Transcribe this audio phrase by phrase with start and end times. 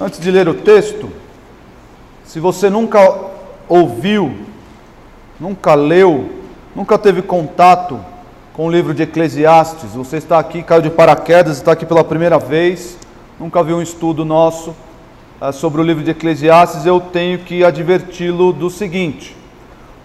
[0.00, 1.10] Antes de ler o texto,
[2.24, 3.00] se você nunca
[3.68, 4.34] ouviu,
[5.38, 6.30] nunca leu,
[6.74, 8.00] nunca teve contato
[8.54, 12.38] com o livro de Eclesiastes, você está aqui, caiu de paraquedas, está aqui pela primeira
[12.38, 12.96] vez,
[13.38, 14.74] nunca viu um estudo nosso
[15.38, 19.36] uh, sobre o livro de Eclesiastes, eu tenho que adverti-lo do seguinte: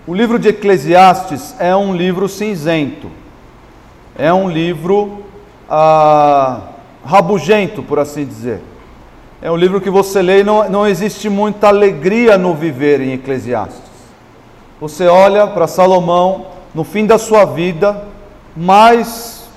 [0.05, 3.09] o livro de Eclesiastes é um livro cinzento,
[4.13, 5.23] é um livro
[5.69, 6.61] uh,
[7.05, 8.59] rabugento, por assim dizer.
[9.45, 13.13] É um livro que você lê e não, não existe muita alegria no viver em
[13.13, 13.79] Eclesiastes.
[14.81, 18.05] Você olha para Salomão no fim da sua vida,
[18.57, 19.47] mais,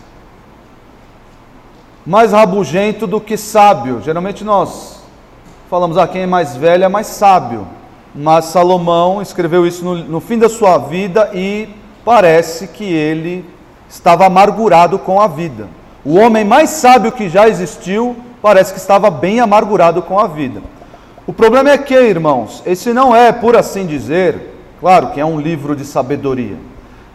[2.04, 4.02] mais rabugento do que sábio.
[4.04, 5.00] Geralmente nós
[5.70, 7.66] falamos, ah, quem é mais velho é mais sábio.
[8.14, 11.66] Mas Salomão escreveu isso no, no fim da sua vida e
[12.04, 13.42] parece que ele
[13.88, 15.66] estava amargurado com a vida.
[16.04, 20.62] O homem mais sábio que já existiu parece que estava bem amargurado com a vida.
[21.26, 25.40] O problema é que, irmãos, esse não é, por assim dizer, claro que é um
[25.40, 26.56] livro de sabedoria,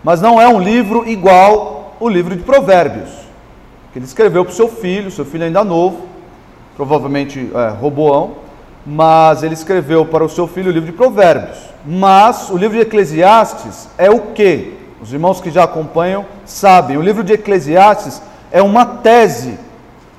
[0.04, 3.10] mas não é um livro igual o livro de Provérbios,
[3.92, 6.08] que ele escreveu para o seu filho, seu filho ainda novo,
[6.76, 8.44] provavelmente é, Roboão,
[8.86, 11.58] mas ele escreveu para o seu filho o livro de Provérbios.
[11.86, 14.78] Mas o livro de Eclesiastes é o que?
[15.02, 16.98] Os irmãos que já acompanham sabem.
[16.98, 19.58] O livro de Eclesiastes é uma tese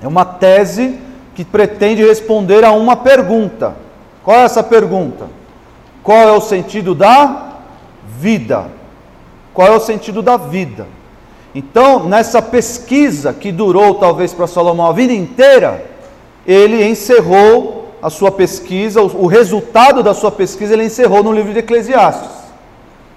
[0.04, 0.98] é uma tese
[1.34, 3.74] que pretende responder a uma pergunta.
[4.22, 5.28] Qual é essa pergunta?
[6.02, 7.54] Qual é o sentido da
[8.18, 8.66] vida?
[9.54, 10.86] Qual é o sentido da vida?
[11.54, 15.86] Então, nessa pesquisa que durou talvez para Salomão a vida inteira,
[16.46, 21.60] ele encerrou a sua pesquisa, o resultado da sua pesquisa ele encerrou no livro de
[21.60, 22.44] Eclesiastes.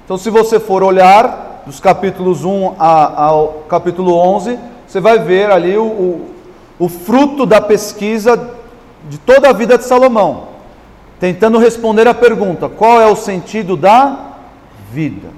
[0.06, 5.78] Então, se você for olhar dos capítulos 1 ao capítulo 11, você vai ver ali
[5.78, 6.37] o, o
[6.80, 8.52] o fruto da pesquisa
[9.10, 10.50] de toda a vida de Salomão,
[11.20, 14.36] tentando responder a pergunta: qual é o sentido da
[14.92, 15.30] vida?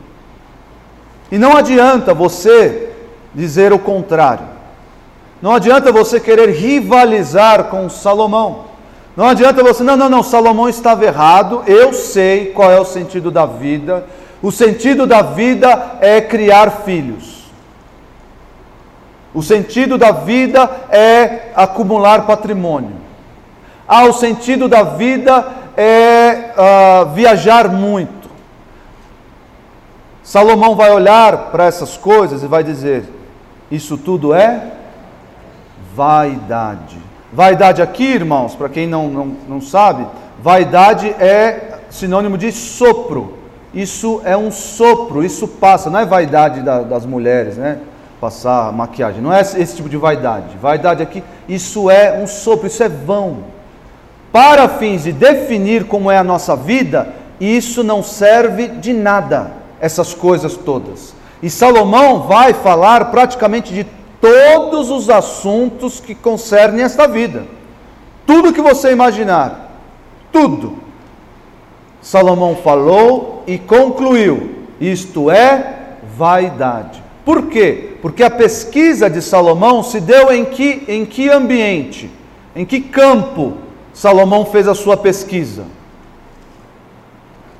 [1.32, 2.90] E não adianta você
[3.34, 4.46] dizer o contrário.
[5.42, 8.66] Não adianta você querer rivalizar com Salomão.
[9.16, 13.30] Não adianta você, não, não, não, Salomão estava errado, eu sei qual é o sentido
[13.30, 14.06] da vida.
[14.42, 17.39] O sentido da vida é criar filhos.
[19.34, 22.96] O sentido da vida é acumular patrimônio.
[23.88, 25.48] Ah, o sentido da vida
[25.78, 28.30] é uh, viajar muito.
[30.24, 33.04] Salomão vai olhar para essas coisas e vai dizer:
[33.72, 34.74] Isso tudo é
[35.96, 36.98] vaidade.
[37.32, 40.08] Vaidade aqui, irmãos, para quem não, não, não sabe,
[40.40, 43.38] vaidade é sinônimo de sopro.
[43.74, 47.80] Isso é um sopro, isso passa, não é vaidade da, das mulheres, né?
[48.20, 49.22] Passar maquiagem.
[49.22, 50.58] Não é esse tipo de vaidade.
[50.62, 53.38] Vaidade aqui, isso é um sopro, isso é vão.
[54.32, 60.14] Para fins de definir como é a nossa vida, isso não serve de nada, essas
[60.14, 61.16] coisas todas.
[61.42, 63.86] E Salomão vai falar praticamente de
[64.20, 67.46] todos os assuntos que concernem esta vida.
[68.26, 69.72] Tudo que você imaginar,
[70.32, 70.78] tudo.
[72.02, 77.09] Salomão falou e concluiu: isto é vaidade.
[77.30, 77.92] Por quê?
[78.02, 82.10] Porque a pesquisa de Salomão se deu em que, em que ambiente?
[82.56, 83.54] Em que campo
[83.94, 85.66] Salomão fez a sua pesquisa?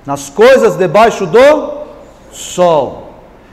[0.08, 1.84] Nas coisas debaixo do
[2.32, 3.10] sol.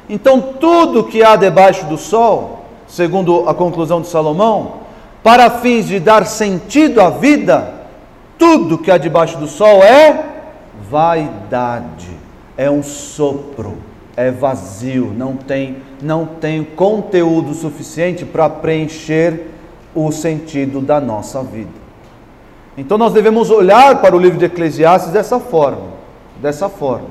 [0.09, 4.77] Então, tudo que há debaixo do sol, segundo a conclusão de Salomão,
[5.23, 7.75] para fins de dar sentido à vida,
[8.39, 10.25] tudo que há debaixo do sol é
[10.89, 12.09] vaidade,
[12.57, 13.77] é um sopro
[14.17, 19.51] é vazio, não tem, não tem conteúdo suficiente para preencher
[19.95, 21.87] o sentido da nossa vida.
[22.79, 25.89] Então nós devemos olhar para o livro de Eclesiastes dessa forma,
[26.41, 27.09] dessa forma,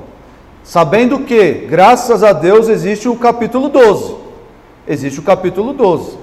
[0.64, 4.16] sabendo que, graças a Deus, existe o capítulo 12.
[4.88, 6.18] Existe o capítulo 12.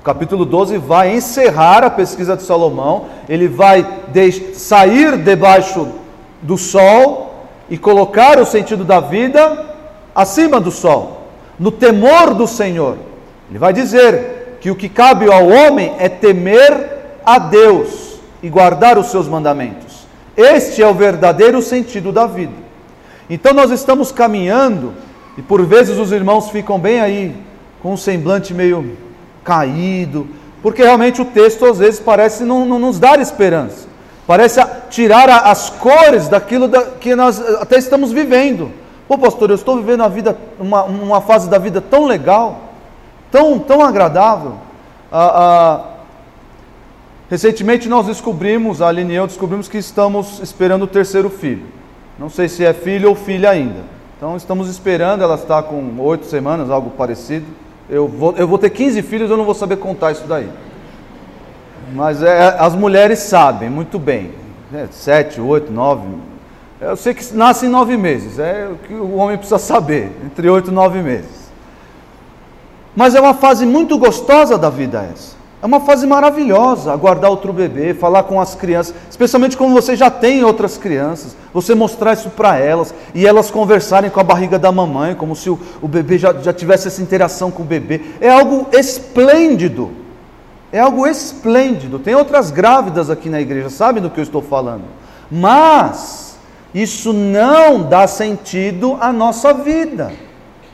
[0.00, 3.86] O capítulo 12 vai encerrar a pesquisa de Salomão, ele vai
[4.54, 5.88] sair debaixo
[6.40, 9.71] do sol e colocar o sentido da vida
[10.14, 11.28] acima do sol,
[11.58, 12.96] no temor do Senhor.
[13.50, 18.98] Ele vai dizer que o que cabe ao homem é temer a Deus e guardar
[18.98, 20.06] os seus mandamentos.
[20.36, 22.52] Este é o verdadeiro sentido da vida.
[23.28, 24.94] Então nós estamos caminhando
[25.36, 27.34] e por vezes os irmãos ficam bem aí
[27.82, 28.96] com um semblante meio
[29.44, 30.28] caído,
[30.62, 33.88] porque realmente o texto às vezes parece não, não nos dar esperança,
[34.26, 34.60] parece
[34.90, 36.70] tirar as cores daquilo
[37.00, 38.70] que nós até estamos vivendo.
[39.12, 42.62] Pô, pastor, eu estou vivendo a vida, uma, uma fase da vida tão legal,
[43.30, 44.54] tão, tão agradável.
[45.12, 45.84] Ah, ah,
[47.28, 51.66] Recentemente nós descobrimos, a Aline e eu descobrimos que estamos esperando o terceiro filho.
[52.18, 53.80] Não sei se é filho ou filha ainda.
[54.16, 57.44] Então estamos esperando, ela está com oito semanas, algo parecido.
[57.90, 60.48] Eu vou, eu vou ter 15 filhos, eu não vou saber contar isso daí.
[61.92, 64.30] Mas é, as mulheres sabem muito bem.
[64.72, 66.31] É, sete, oito, nove.
[66.82, 68.40] Eu sei que nasce em nove meses.
[68.40, 70.10] É o que o homem precisa saber.
[70.24, 71.30] Entre oito e nove meses.
[72.96, 75.36] Mas é uma fase muito gostosa da vida essa.
[75.62, 80.10] É uma fase maravilhosa aguardar outro bebê, falar com as crianças, especialmente quando você já
[80.10, 84.72] tem outras crianças, você mostrar isso para elas e elas conversarem com a barriga da
[84.72, 88.00] mamãe, como se o, o bebê já, já tivesse essa interação com o bebê.
[88.20, 89.92] É algo esplêndido.
[90.72, 92.00] É algo esplêndido.
[92.00, 94.82] Tem outras grávidas aqui na igreja, sabem do que eu estou falando.
[95.30, 96.31] Mas
[96.74, 100.12] isso não dá sentido à nossa vida.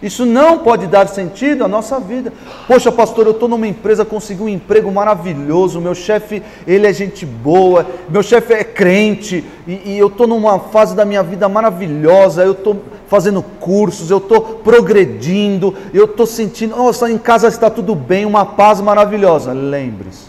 [0.00, 2.32] Isso não pode dar sentido à nossa vida.
[2.68, 7.26] Poxa, pastor, eu estou numa empresa, consegui um emprego maravilhoso, meu chefe, ele é gente
[7.26, 12.44] boa, meu chefe é crente, e, e eu estou numa fase da minha vida maravilhosa,
[12.44, 17.96] eu estou fazendo cursos, eu estou progredindo, eu estou sentindo, nossa, em casa está tudo
[17.96, 19.52] bem, uma paz maravilhosa.
[19.52, 20.28] Lembre-se,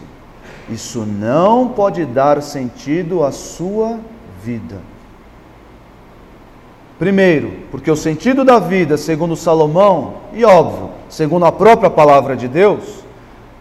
[0.67, 3.99] isso não pode dar sentido à sua
[4.43, 4.77] vida.
[6.99, 12.45] Primeiro, porque o sentido da vida, segundo Salomão, e óbvio, segundo a própria palavra de
[12.45, 13.05] Deus,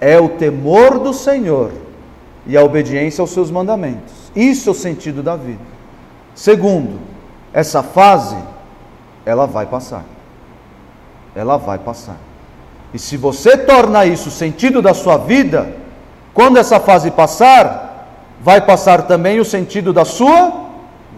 [0.01, 1.71] é o temor do Senhor
[2.45, 4.33] e a obediência aos seus mandamentos.
[4.35, 5.63] Isso é o sentido da vida.
[6.35, 6.99] Segundo,
[7.53, 8.37] essa fase,
[9.25, 10.05] ela vai passar.
[11.33, 12.17] Ela vai passar.
[12.93, 15.77] E se você torna isso o sentido da sua vida,
[16.35, 18.09] quando essa fase passar,
[18.41, 20.71] vai passar também o sentido da sua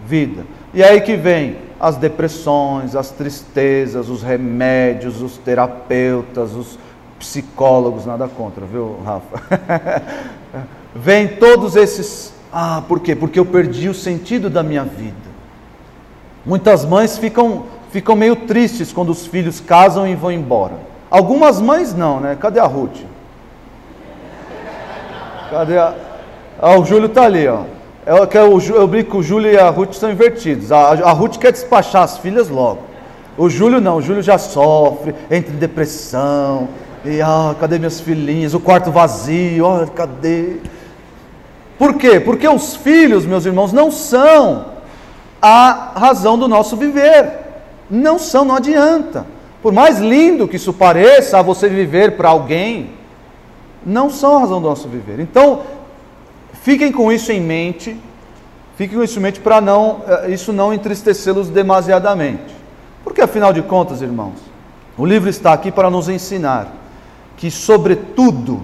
[0.05, 0.45] vida.
[0.71, 6.77] E aí que vem as depressões, as tristezas, os remédios, os terapeutas, os
[7.17, 9.41] psicólogos, nada contra, viu, Rafa?
[10.93, 12.35] Vem todos esses.
[12.53, 13.15] Ah, por quê?
[13.15, 15.15] Porque eu perdi o sentido da minha vida.
[16.45, 20.75] Muitas mães ficam, ficam meio tristes quando os filhos casam e vão embora.
[21.09, 22.37] Algumas mães não, né?
[22.39, 22.99] Cadê a Ruth?
[25.49, 25.95] Cadê a.
[26.61, 27.63] Ah, o Júlio está ali, ó.
[28.05, 30.71] É eu, eu, eu brinco que o Júlio e a Ruth são invertidos.
[30.71, 32.79] A, a Ruth quer despachar as filhas logo.
[33.37, 36.67] O Júlio não, o Júlio já sofre, entra em depressão.
[37.05, 38.53] E ah, cadê minhas filhinhas?
[38.53, 40.57] O quarto vazio, ah, cadê?
[41.77, 42.19] Por quê?
[42.19, 44.65] Porque os filhos, meus irmãos, não são
[45.41, 47.39] a razão do nosso viver.
[47.89, 49.25] Não são, não adianta.
[49.61, 52.91] Por mais lindo que isso pareça você viver para alguém,
[53.85, 55.19] não são a razão do nosso viver.
[55.19, 55.61] Então,
[56.61, 57.99] Fiquem com isso em mente,
[58.77, 62.55] fiquem com isso em mente para não, eh, isso não entristecê-los demasiadamente.
[63.03, 64.35] Porque afinal de contas, irmãos,
[64.95, 66.71] o livro está aqui para nos ensinar
[67.35, 68.61] que, sobretudo,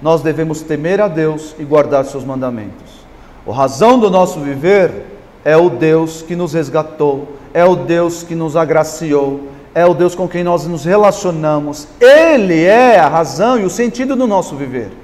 [0.00, 3.00] nós devemos temer a Deus e guardar seus mandamentos.
[3.46, 5.06] A razão do nosso viver
[5.44, 9.40] é o Deus que nos resgatou, é o Deus que nos agraciou,
[9.74, 11.88] é o Deus com quem nós nos relacionamos.
[12.00, 14.99] Ele é a razão e o sentido do nosso viver.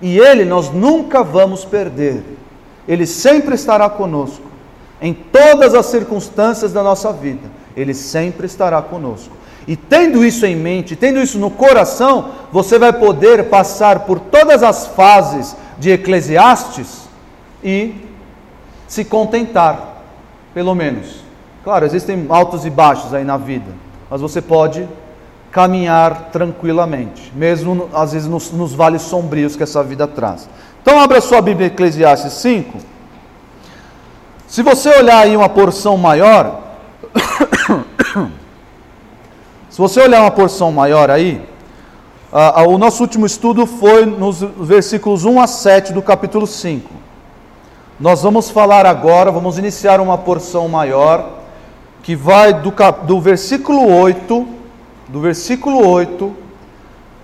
[0.00, 2.22] E Ele nós nunca vamos perder.
[2.88, 4.50] Ele sempre estará conosco.
[5.00, 9.40] Em todas as circunstâncias da nossa vida, Ele sempre estará conosco.
[9.66, 14.62] E tendo isso em mente, tendo isso no coração, você vai poder passar por todas
[14.62, 17.08] as fases de Eclesiastes
[17.62, 17.94] e
[18.88, 20.02] se contentar,
[20.52, 21.22] pelo menos.
[21.62, 23.70] Claro, existem altos e baixos aí na vida,
[24.10, 24.88] mas você pode
[25.50, 30.48] caminhar tranquilamente, mesmo às vezes nos, nos, vales sombrios que essa vida traz.
[30.80, 32.78] Então, abra sua Bíblia Eclesiastes 5.
[34.46, 36.62] Se você olhar aí uma porção maior,
[39.68, 41.42] se você olhar uma porção maior aí,
[42.66, 46.88] o nosso último estudo foi nos versículos 1 a 7 do capítulo 5.
[47.98, 51.40] Nós vamos falar agora, vamos iniciar uma porção maior,
[52.02, 52.72] que vai do,
[53.04, 54.59] do versículo 8
[55.10, 56.32] do versículo 8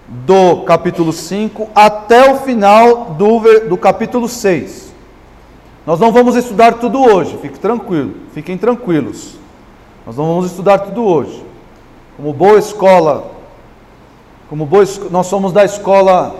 [0.09, 4.93] do capítulo 5 até o final do, do capítulo 6.
[5.87, 9.37] Nós não vamos estudar tudo hoje, fique tranquilo, fiquem tranquilos.
[10.05, 11.45] Nós não vamos estudar tudo hoje.
[12.16, 13.31] Como boa escola,
[14.49, 16.35] como boa, nós somos da escola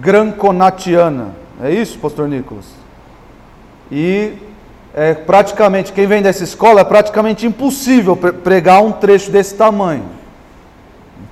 [0.00, 2.66] granconatiana, é isso, pastor Nicolas?
[3.90, 4.34] E
[4.94, 10.21] é praticamente, quem vem dessa escola é praticamente impossível pregar um trecho desse tamanho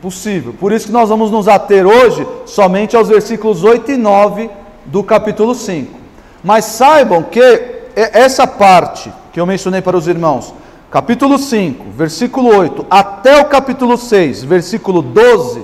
[0.01, 0.55] possível.
[0.59, 4.51] Por isso que nós vamos nos ater hoje somente aos versículos 8 e 9
[4.87, 5.99] do capítulo 5.
[6.43, 7.41] Mas saibam que
[7.95, 10.55] essa parte que eu mencionei para os irmãos,
[10.91, 15.63] capítulo 5, versículo 8, até o capítulo 6, versículo 12,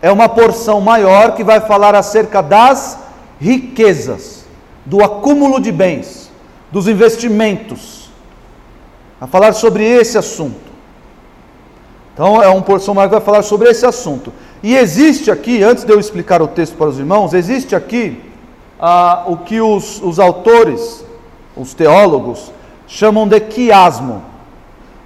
[0.00, 2.98] é uma porção maior que vai falar acerca das
[3.40, 4.38] riquezas.
[4.86, 6.30] do acúmulo de bens,
[6.72, 8.08] dos investimentos,
[9.20, 10.67] a falar sobre esse assunto.
[12.18, 14.32] Então é um maior que vai falar sobre esse assunto.
[14.60, 18.20] E existe aqui, antes de eu explicar o texto para os irmãos, existe aqui
[18.80, 21.04] ah, o que os, os autores,
[21.56, 22.50] os teólogos,
[22.88, 24.20] chamam de quiasmo.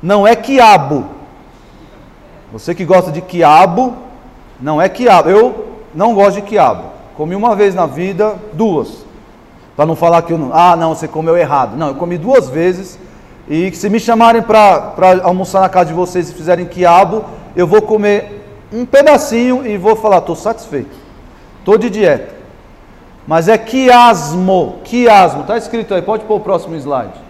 [0.02, 1.04] Não é quiabo.
[2.50, 3.92] Você que gosta de quiabo,
[4.58, 5.28] não é quiabo.
[5.28, 6.84] Eu não gosto de quiabo.
[7.14, 9.04] Comi uma vez na vida, duas.
[9.76, 10.50] Para não falar que eu não.
[10.50, 11.76] Ah, não, você comeu errado.
[11.76, 12.98] Não, eu comi duas vezes.
[13.48, 17.24] E se me chamarem para almoçar na casa de vocês e fizerem quiabo,
[17.56, 18.40] eu vou comer
[18.72, 20.96] um pedacinho e vou falar, estou satisfeito.
[21.58, 22.34] Estou de dieta.
[23.26, 24.80] Mas é quiasmo.
[24.84, 25.42] Quiasmo.
[25.42, 27.20] Está escrito aí, pode pôr o próximo slide.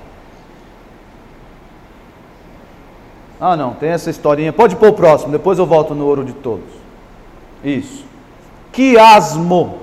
[3.41, 4.53] Ah, não, tem essa historinha.
[4.53, 6.71] Pode pôr o próximo, depois eu volto no ouro de todos.
[7.65, 8.05] Isso.
[8.71, 9.79] Quiasmo.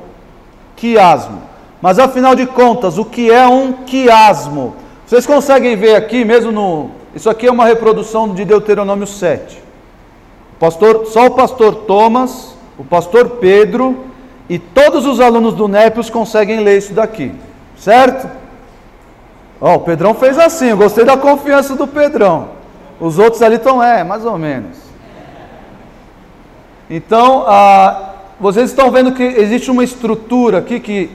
[0.76, 1.42] Quiasmo.
[1.82, 4.76] Mas afinal de contas, o que é um quiasmo?
[5.10, 6.92] Vocês conseguem ver aqui, mesmo no.
[7.16, 9.60] Isso aqui é uma reprodução de Deuteronômio 7.
[10.54, 14.06] O pastor, só o pastor Thomas, o pastor Pedro
[14.48, 17.32] e todos os alunos do Népios conseguem ler isso daqui.
[17.76, 18.30] Certo?
[19.60, 22.50] Ó, o Pedrão fez assim, gostei da confiança do Pedrão.
[23.00, 24.78] Os outros ali estão, é, mais ou menos.
[26.88, 31.10] Então, ah, vocês estão vendo que existe uma estrutura aqui que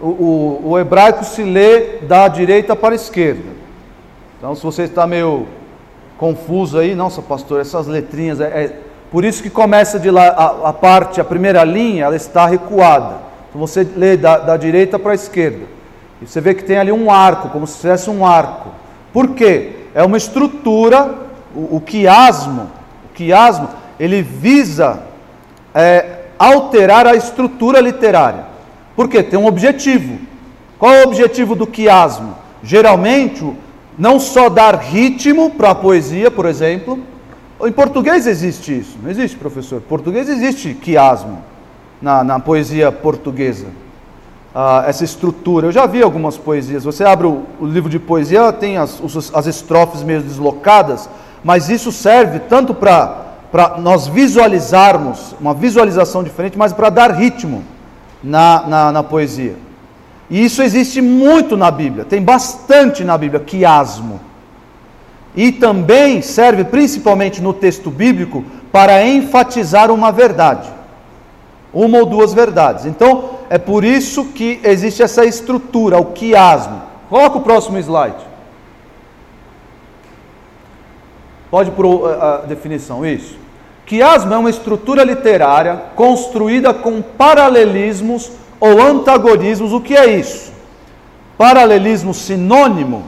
[0.00, 3.50] o, o, hebraico se lê da direita para a esquerda.
[4.38, 5.46] Então, se você está meio
[6.16, 8.76] confuso aí, nossa pastor, essas letrinhas, é, é
[9.10, 13.16] por isso que começa de lá a, a, parte, a primeira linha, ela está recuada.
[13.48, 15.64] Então você lê da, da direita para a esquerda.
[16.20, 18.70] E você vê que tem ali um arco, como se tivesse um arco.
[19.12, 19.76] Por quê?
[19.94, 21.14] É uma estrutura
[21.54, 22.70] o, o quiasmo,
[23.06, 25.02] o quiasmo, ele visa
[25.74, 28.47] é, alterar a estrutura literária.
[28.98, 29.22] Por quê?
[29.22, 30.18] Tem um objetivo.
[30.76, 32.34] Qual é o objetivo do quiasmo?
[32.64, 33.48] Geralmente,
[33.96, 36.98] não só dar ritmo para a poesia, por exemplo.
[37.64, 39.76] Em português existe isso, não existe, professor?
[39.76, 41.44] Em português existe quiasmo
[42.02, 43.68] na, na poesia portuguesa.
[44.52, 45.68] Ah, essa estrutura.
[45.68, 46.82] Eu já vi algumas poesias.
[46.82, 49.00] Você abre o, o livro de poesia, tem as,
[49.32, 51.08] as estrofes meio deslocadas,
[51.44, 57.62] mas isso serve tanto para nós visualizarmos, uma visualização diferente, mas para dar ritmo
[58.22, 59.56] na, na, na, poesia.
[60.28, 64.20] E isso existe muito na Bíblia, tem bastante na Bíblia, quiasmo.
[65.34, 70.68] E também serve, principalmente no texto bíblico, para enfatizar uma verdade,
[71.72, 72.86] uma ou duas verdades.
[72.86, 76.82] Então, é por isso que existe essa estrutura, o quiasmo.
[77.08, 78.28] Coloca o próximo slide.
[81.50, 83.38] Pode por a definição, isso.
[83.88, 88.30] Quiasmo é uma estrutura literária construída com paralelismos
[88.60, 89.72] ou antagonismos.
[89.72, 90.52] O que é isso?
[91.38, 93.04] Paralelismo sinônimo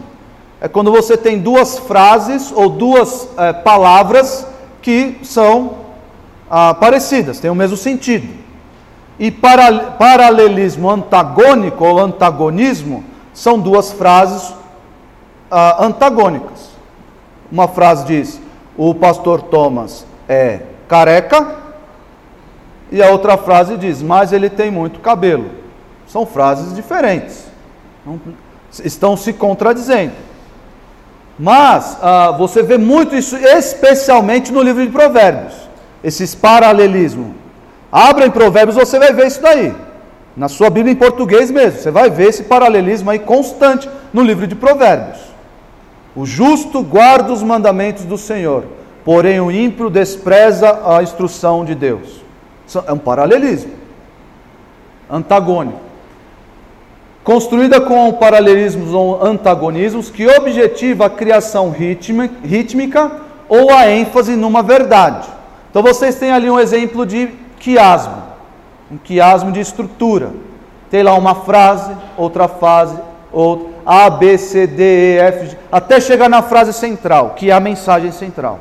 [0.58, 4.46] é quando você tem duas frases ou duas é, palavras
[4.80, 5.80] que são
[6.50, 8.26] ah, parecidas, têm o mesmo sentido.
[9.18, 14.54] E para, paralelismo antagônico ou antagonismo são duas frases
[15.50, 16.70] ah, antagônicas.
[17.52, 18.40] Uma frase diz:
[18.78, 20.60] o pastor Thomas é
[20.90, 21.54] careca,
[22.90, 25.48] e a outra frase diz: mas ele tem muito cabelo.
[26.08, 27.44] São frases diferentes,
[28.82, 30.12] estão se contradizendo.
[31.38, 35.54] Mas ah, você vê muito isso, especialmente no livro de Provérbios,
[36.02, 37.28] esses paralelismos.
[37.92, 39.72] Abra em Provérbios, você vai ver isso daí.
[40.36, 44.46] Na sua Bíblia em português mesmo, você vai ver esse paralelismo aí constante no livro
[44.46, 45.18] de Provérbios.
[46.14, 48.64] O justo guarda os mandamentos do Senhor,
[49.04, 52.22] porém o ímpio despreza a instrução de Deus.
[52.86, 53.72] É um paralelismo
[55.10, 55.80] antagônico.
[57.24, 63.10] Construída com paralelismos ou antagonismos que objetiva a criação rítmica
[63.48, 65.28] ou a ênfase numa verdade.
[65.70, 67.28] Então vocês têm ali um exemplo de
[67.58, 68.22] quiasmo,
[68.90, 70.30] um quiasmo de estrutura.
[70.90, 72.96] Tem lá uma frase, outra frase,
[73.32, 77.60] outra a, B, C, D, E, F, até chegar na frase central, que é a
[77.60, 78.60] mensagem central,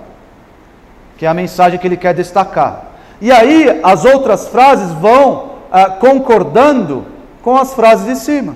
[1.19, 2.93] que é a mensagem que ele quer destacar.
[3.19, 7.05] E aí as outras frases vão ah, concordando
[7.41, 8.55] com as frases de cima.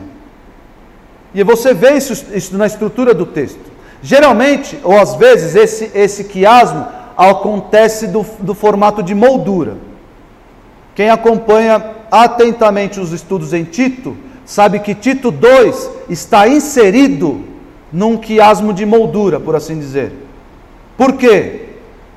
[1.35, 3.59] E você vê isso, isso na estrutura do texto.
[4.01, 9.75] Geralmente, ou às vezes, esse, esse quiasmo acontece do, do formato de moldura.
[10.95, 14.15] Quem acompanha atentamente os estudos em Tito,
[14.45, 17.43] sabe que Tito 2 está inserido
[17.91, 20.13] num quiasmo de moldura, por assim dizer.
[20.95, 21.62] Por quê?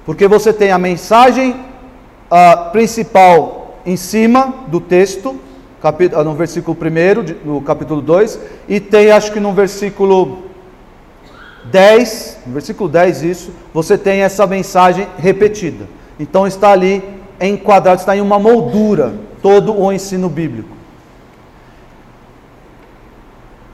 [0.06, 5.34] Porque você tem a mensagem uh, principal em cima do texto,
[5.82, 10.44] capítulo, no versículo 1, no capítulo 2, e tem acho que no versículo
[11.64, 15.88] 10, no versículo 10 isso, você tem essa mensagem repetida.
[16.20, 17.02] Então está ali
[17.40, 20.76] enquadrado, está em uma moldura todo o ensino bíblico.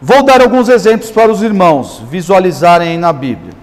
[0.01, 3.62] Vou dar alguns exemplos para os irmãos visualizarem na Bíblia.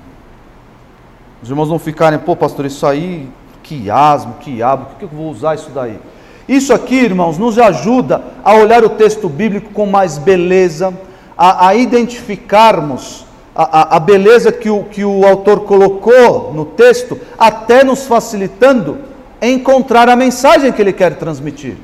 [1.41, 3.29] Os irmãos não ficarem, pô, pastor, isso aí,
[3.63, 5.99] que asmo, que abo, por que eu vou usar isso daí?
[6.47, 10.93] Isso aqui, irmãos, nos ajuda a olhar o texto bíblico com mais beleza,
[11.37, 17.83] a, a identificarmos a, a, beleza que o, que o autor colocou no texto, até
[17.83, 18.99] nos facilitando
[19.41, 21.75] encontrar a mensagem que ele quer transmitir.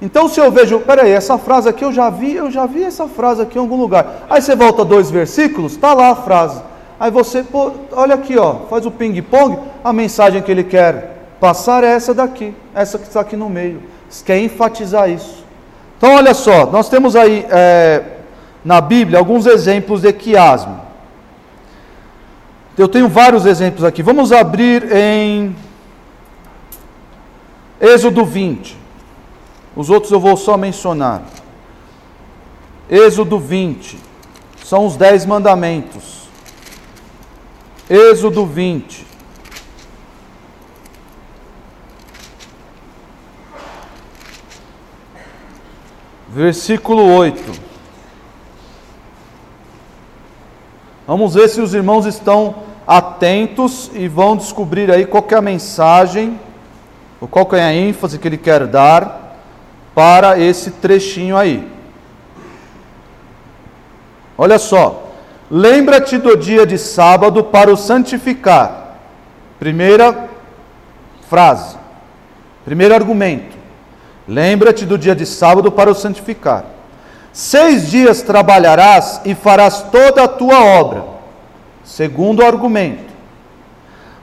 [0.00, 3.06] Então, se eu vejo, peraí, essa frase aqui eu já vi, eu já vi essa
[3.06, 4.26] frase aqui em algum lugar.
[4.28, 6.60] Aí você volta dois versículos, está lá a frase.
[7.02, 11.82] Aí você, pô, olha aqui, ó, faz o ping-pong, a mensagem que ele quer passar
[11.82, 13.82] é essa daqui, essa que está aqui no meio.
[14.08, 15.44] Você quer enfatizar isso.
[15.98, 18.04] Então, olha só, nós temos aí é,
[18.64, 20.80] na Bíblia alguns exemplos de quiasmo.
[22.78, 24.00] Eu tenho vários exemplos aqui.
[24.00, 25.56] Vamos abrir em
[27.80, 28.78] Êxodo 20.
[29.74, 31.22] Os outros eu vou só mencionar.
[32.88, 33.98] Êxodo 20.
[34.64, 36.21] São os dez mandamentos.
[37.90, 39.06] Êxodo 20.
[46.28, 47.52] Versículo 8.
[51.06, 52.54] Vamos ver se os irmãos estão
[52.86, 56.40] atentos e vão descobrir aí qual é a mensagem,
[57.20, 59.38] ou qual é a ênfase que ele quer dar
[59.94, 61.70] para esse trechinho aí.
[64.38, 65.01] Olha só.
[65.54, 68.96] Lembra-te do dia de sábado para o santificar.
[69.58, 70.30] Primeira
[71.28, 71.76] frase.
[72.64, 73.54] Primeiro argumento.
[74.26, 76.64] Lembra-te do dia de sábado para o santificar.
[77.34, 81.04] Seis dias trabalharás e farás toda a tua obra.
[81.84, 83.12] Segundo argumento.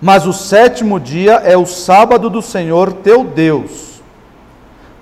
[0.01, 3.88] Mas o sétimo dia é o sábado do Senhor teu Deus.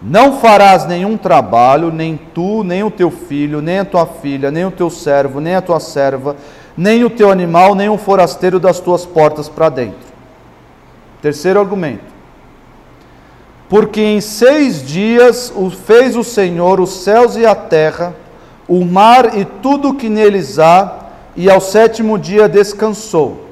[0.01, 4.65] Não farás nenhum trabalho, nem tu, nem o teu filho, nem a tua filha, nem
[4.65, 6.35] o teu servo, nem a tua serva,
[6.77, 10.07] nem o teu animal, nem o forasteiro das tuas portas para dentro.
[11.21, 12.15] Terceiro argumento.
[13.67, 15.51] Porque em seis dias
[15.85, 18.15] fez o Senhor os céus e a terra,
[18.67, 23.45] o mar e tudo o que neles há, e ao sétimo dia descansou.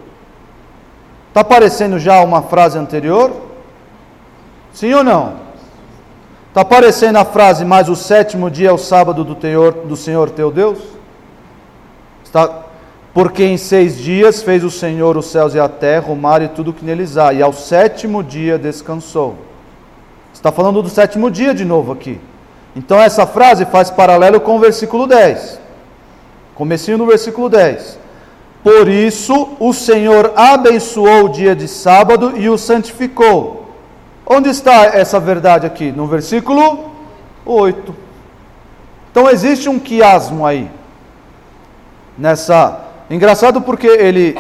[1.29, 3.31] Está aparecendo já uma frase anterior?
[4.71, 5.44] Sim ou não?
[6.55, 10.29] Está aparecendo a frase, mas o sétimo dia é o sábado do, teor, do Senhor
[10.29, 10.79] teu Deus?
[12.23, 12.61] Está,
[13.13, 16.47] porque em seis dias fez o Senhor os céus e a terra, o mar e
[16.47, 19.35] tudo o que neles há, e ao sétimo dia descansou.
[20.33, 22.21] Está falando do sétimo dia de novo aqui.
[22.73, 25.59] Então essa frase faz paralelo com o versículo 10.
[26.55, 27.99] Comecinho no versículo 10.
[28.63, 33.64] Por isso o Senhor abençoou o dia de sábado e o santificou.
[34.25, 35.91] Onde está essa verdade aqui?
[35.91, 36.91] No versículo
[37.45, 37.95] 8.
[39.11, 40.69] Então existe um quiasmo aí.
[42.17, 42.81] Nessa.
[43.09, 44.38] Engraçado porque ele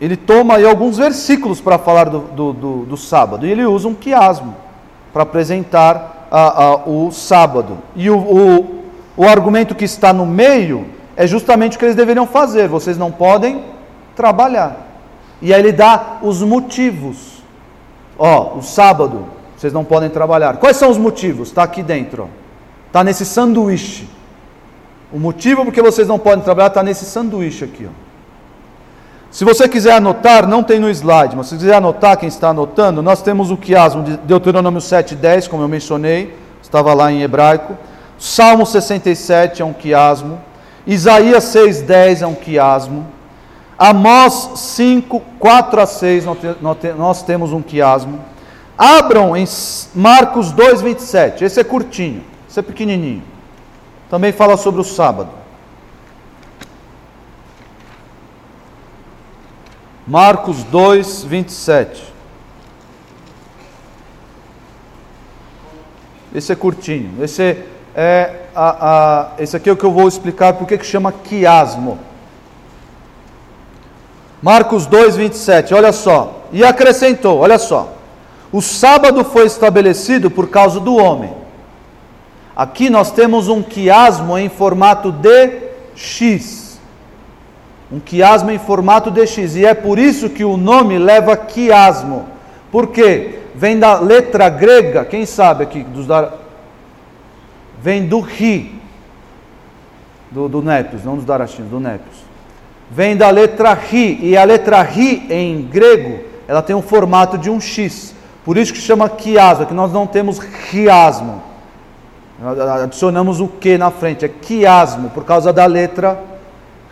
[0.00, 3.86] ele toma aí alguns versículos para falar do, do, do, do, sábado e ele usa
[3.86, 4.56] um quiasmo
[5.12, 7.78] para apresentar a, a, o sábado.
[7.94, 8.84] E o, o,
[9.16, 13.12] o argumento que está no meio é justamente o que eles deveriam fazer: vocês não
[13.12, 13.62] podem
[14.16, 14.88] trabalhar.
[15.40, 17.31] E aí ele dá os motivos.
[18.18, 20.56] Ó, o sábado, vocês não podem trabalhar.
[20.56, 21.48] Quais são os motivos?
[21.48, 22.28] Está aqui dentro.
[22.86, 24.08] Está nesse sanduíche.
[25.12, 27.86] O motivo porque vocês não podem trabalhar está nesse sanduíche aqui.
[27.86, 28.12] Ó.
[29.32, 33.02] Se você quiser anotar, não tem no slide, mas se quiser anotar, quem está anotando,
[33.02, 37.74] nós temos o quiasmo de Deuteronômio 7,10, como eu mencionei, estava lá em hebraico.
[38.18, 40.38] Salmo 67 é um quiasmo.
[40.86, 43.06] Isaías 6,10 é um quiasmo.
[43.84, 46.24] Amós 5, 4 a 6,
[46.96, 48.20] nós temos um quiasmo.
[48.78, 49.44] Abram em
[49.92, 53.24] Marcos 2,27, esse é curtinho, esse é pequenininho.
[54.08, 55.30] Também fala sobre o sábado.
[60.06, 62.04] Marcos 2, 27.
[66.32, 67.20] Esse é curtinho.
[67.20, 67.64] Esse
[67.96, 72.11] é a, a, esse aqui é o que eu vou explicar porque que chama quiasmo.
[74.42, 76.42] Marcos 2, 27, olha só.
[76.52, 77.94] E acrescentou, olha só.
[78.50, 81.32] O sábado foi estabelecido por causa do homem.
[82.54, 85.60] Aqui nós temos um quiasmo em formato de
[85.94, 86.62] X
[87.92, 92.24] um quiasmo em formato de X, e é por isso que o nome leva quiasmo.
[92.70, 93.40] Por quê?
[93.54, 96.32] Vem da letra grega, quem sabe aqui dos dar...
[97.78, 98.80] vem do ri,
[100.30, 102.16] do, do Népios, não dos darachinhos, do Népios.
[102.94, 107.48] Vem da letra ri, e a letra ri em grego, ela tem um formato de
[107.48, 108.14] um X.
[108.44, 111.42] Por isso que chama quiasmo, que nós não temos riasmo.
[112.82, 116.20] Adicionamos o que na frente, é quiasmo, por causa da letra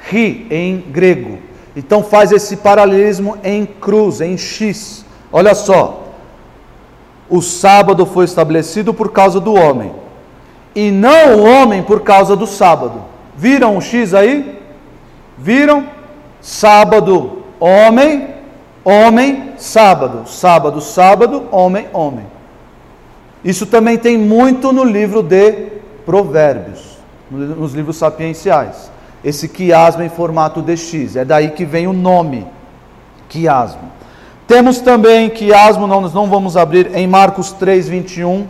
[0.08, 1.38] ri em grego.
[1.76, 5.04] Então faz esse paralelismo em cruz, em X.
[5.30, 6.06] Olha só.
[7.28, 9.92] O sábado foi estabelecido por causa do homem,
[10.74, 13.02] e não o homem por causa do sábado.
[13.36, 14.59] Viram o X aí?
[15.40, 15.86] Viram?
[16.40, 18.28] Sábado, homem,
[18.84, 20.28] homem, sábado.
[20.28, 22.26] Sábado, sábado, homem, homem.
[23.42, 25.68] Isso também tem muito no livro de
[26.04, 26.98] Provérbios,
[27.30, 28.90] nos livros sapienciais.
[29.24, 32.46] Esse quiasmo em formato de X, é daí que vem o nome,
[33.28, 33.90] quiasmo.
[34.46, 38.46] Temos também quiasmo, não, nós não vamos abrir, em Marcos 3, 21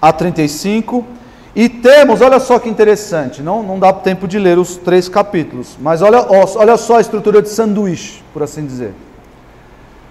[0.00, 1.04] a 35.
[1.54, 5.76] E temos, olha só que interessante, não, não dá tempo de ler os três capítulos,
[5.80, 8.94] mas olha, olha só a estrutura de sanduíche, por assim dizer.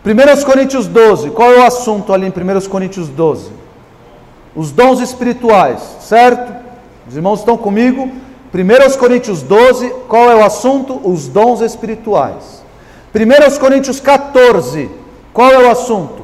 [0.05, 3.51] 1 Coríntios 12, qual é o assunto ali em 1 Coríntios 12?
[4.55, 6.53] Os dons espirituais, certo?
[7.07, 8.11] Os irmãos estão comigo?
[8.53, 10.99] 1 Coríntios 12, qual é o assunto?
[11.03, 12.63] Os dons espirituais.
[13.13, 14.89] 1 Coríntios 14,
[15.31, 16.23] qual é o assunto?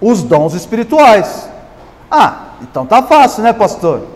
[0.00, 1.48] Os dons espirituais.
[2.10, 4.06] Ah, então tá fácil, né, pastor?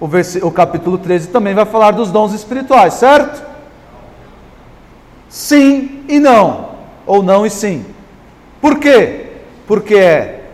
[0.00, 0.06] O,
[0.46, 3.42] o capítulo 13 também vai falar dos dons espirituais, certo?
[5.28, 6.70] Sim e não,
[7.06, 7.84] ou não e sim.
[8.60, 9.26] Por quê?
[9.66, 10.44] Porque é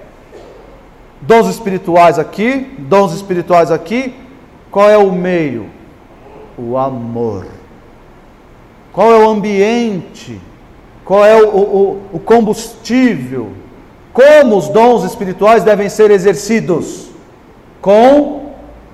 [1.20, 4.14] dons espirituais aqui, dons espirituais aqui.
[4.70, 5.68] Qual é o meio?
[6.58, 7.46] O amor.
[8.92, 10.40] Qual é o ambiente?
[11.04, 13.52] Qual é o, o, o combustível?
[14.14, 17.08] Como os dons espirituais devem ser exercidos?
[17.82, 18.44] Com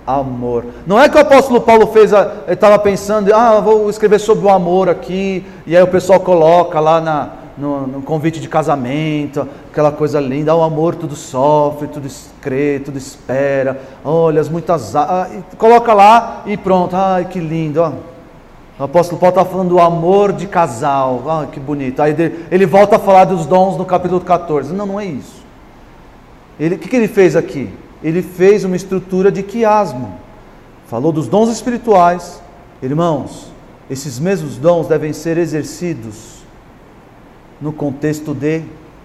[0.06, 0.64] amor.
[0.86, 2.10] Não é que o apóstolo Paulo fez,
[2.48, 7.02] estava pensando, ah, vou escrever sobre o amor aqui, e aí o pessoal coloca lá
[7.02, 12.08] na, no, no, convite de casamento, aquela coisa linda, o amor tudo sofre, tudo
[12.40, 14.96] crê, tudo espera, olha as muitas.
[14.96, 15.28] Ah,
[15.58, 17.92] coloca lá e pronto, ai que lindo, ó.
[18.80, 22.00] O apóstolo Paulo está falando do amor de casal, ah, que bonito.
[22.00, 22.16] Aí
[22.50, 24.72] ele volta a falar dos dons no capítulo 14.
[24.72, 25.44] Não, não é isso.
[26.58, 27.68] Ele, o que, que ele fez aqui?
[28.02, 30.14] Ele fez uma estrutura de quiasmo.
[30.86, 32.42] Falou dos dons espirituais.
[32.82, 33.52] Irmãos,
[33.90, 36.38] esses mesmos dons devem ser exercidos
[37.60, 38.62] no contexto de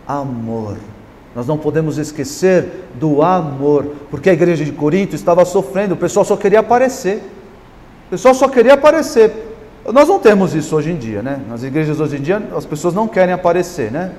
[0.07, 0.77] amor.
[1.35, 6.23] Nós não podemos esquecer do amor, porque a igreja de Corinto estava sofrendo, o pessoal
[6.23, 7.17] só queria aparecer.
[8.07, 9.51] O pessoal só queria aparecer.
[9.93, 11.39] Nós não temos isso hoje em dia, né?
[11.48, 14.12] Nas igrejas hoje em dia as pessoas não querem aparecer, né?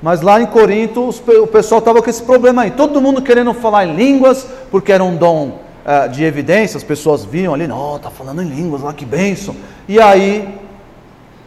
[0.00, 2.70] Mas lá em Corinto o pessoal estava com esse problema aí.
[2.70, 7.24] Todo mundo querendo falar em línguas, porque era um dom uh, de evidência, as pessoas
[7.24, 9.56] viam ali, não, está falando em línguas lá, que bênção.
[9.88, 10.60] E aí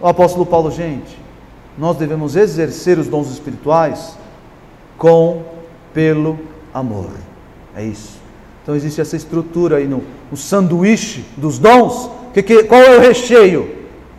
[0.02, 1.17] o apóstolo Paulo, gente,
[1.78, 4.17] nós devemos exercer os dons espirituais
[4.97, 5.43] com,
[5.93, 6.38] pelo
[6.73, 7.12] amor.
[7.73, 8.19] É isso.
[8.62, 12.10] Então existe essa estrutura aí no, no sanduíche dos dons.
[12.33, 13.69] Que, que, qual é o recheio?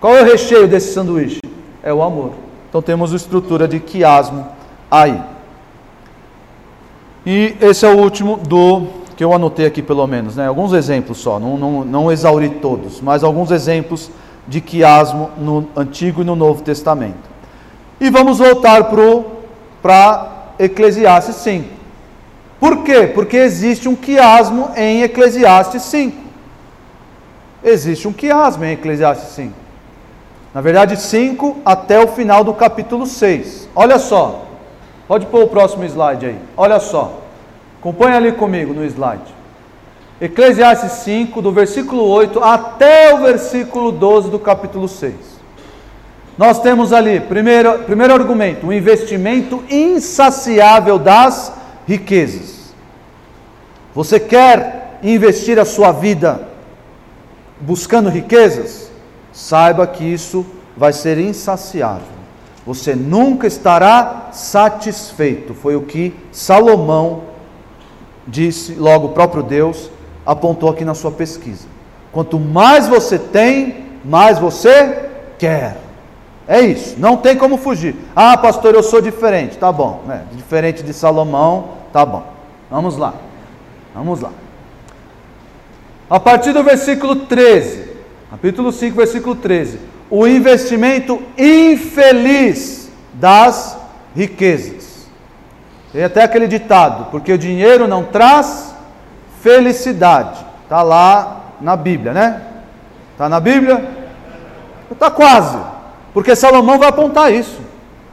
[0.01, 1.41] Qual é o recheio desse sanduíche?
[1.83, 2.33] É o amor.
[2.69, 4.47] Então temos a estrutura de quiasmo
[4.91, 5.21] aí.
[7.27, 10.47] E esse é o último do que eu anotei aqui pelo menos, né?
[10.47, 14.11] Alguns exemplos só, não, não, não exauri todos, mas alguns exemplos
[14.47, 17.31] de quiasmo no Antigo e no Novo Testamento.
[18.01, 18.91] E vamos voltar
[19.81, 21.69] para Eclesiastes 5.
[22.61, 23.07] Por quê?
[23.07, 26.24] Porque existe um quiasmo em Eclesiastes 5.
[27.65, 29.55] Existe um quiasmo em Eclesiastes 5.
[30.53, 33.71] Na verdade, 5 até o final do capítulo 6.
[33.75, 34.45] Olha só.
[35.09, 36.39] Pode pôr o próximo slide aí.
[36.57, 37.21] Olha só.
[37.81, 39.35] Acompanha ali comigo no slide.
[40.21, 45.15] Eclesiastes 5, do versículo 8 até o versículo 12 do capítulo 6.
[46.37, 51.53] Nós temos ali, primeiro, primeiro argumento, o um investimento insaciável das
[51.87, 52.75] riquezas.
[53.95, 56.54] Você quer investir a sua vida
[57.61, 58.91] buscando riquezas?
[59.33, 60.45] Saiba que isso
[60.77, 62.15] vai ser insaciável.
[62.67, 65.55] Você nunca estará satisfeito.
[65.55, 67.25] Foi o que Salomão
[68.27, 69.91] disse, logo o próprio Deus
[70.25, 71.67] apontou aqui na sua pesquisa.
[72.13, 75.79] Quanto mais você tem, mais você quer.
[76.47, 77.97] É isso, não tem como fugir.
[78.15, 79.57] Ah, pastor, eu sou diferente.
[79.57, 80.25] Tá bom, né?
[80.33, 82.23] diferente de Salomão, tá bom.
[82.71, 83.15] Vamos lá,
[83.95, 84.31] vamos lá.
[86.09, 87.89] A partir do versículo 13,
[88.31, 89.79] capítulo 5, versículo 13:
[90.11, 93.77] o investimento infeliz das
[94.15, 95.09] riquezas.
[95.93, 98.75] Tem até aquele ditado: porque o dinheiro não traz
[99.41, 100.45] felicidade.
[100.65, 102.43] Está lá na Bíblia, né?
[103.13, 103.85] Está na Bíblia?
[104.91, 105.59] Está quase.
[106.13, 107.61] Porque Salomão vai apontar isso.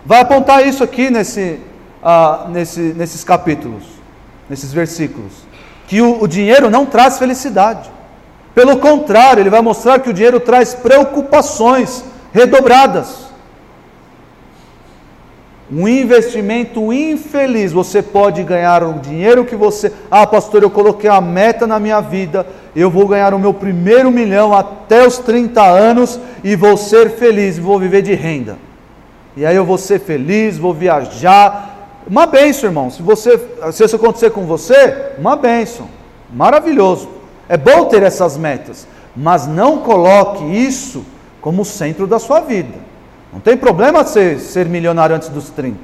[0.05, 1.59] Vai apontar isso aqui nesse,
[2.01, 3.83] uh, nesse, nesses capítulos,
[4.49, 5.31] nesses versículos.
[5.91, 7.91] Que o, o dinheiro não traz felicidade.
[8.55, 13.25] Pelo contrário, ele vai mostrar que o dinheiro traz preocupações redobradas.
[15.69, 19.91] Um investimento infeliz, você pode ganhar o dinheiro que você.
[20.09, 24.09] Ah, pastor, eu coloquei a meta na minha vida, eu vou ganhar o meu primeiro
[24.09, 28.57] milhão até os 30 anos e vou ser feliz, vou viver de renda.
[29.35, 31.70] E aí eu vou ser feliz, vou viajar.
[32.07, 32.89] Uma benção, irmão.
[32.89, 33.39] Se, você,
[33.71, 35.87] se isso acontecer com você, uma benção.
[36.33, 37.09] Maravilhoso.
[37.47, 41.05] É bom ter essas metas, mas não coloque isso
[41.41, 42.77] como centro da sua vida.
[43.33, 45.77] Não tem problema ser, ser milionário antes dos 30.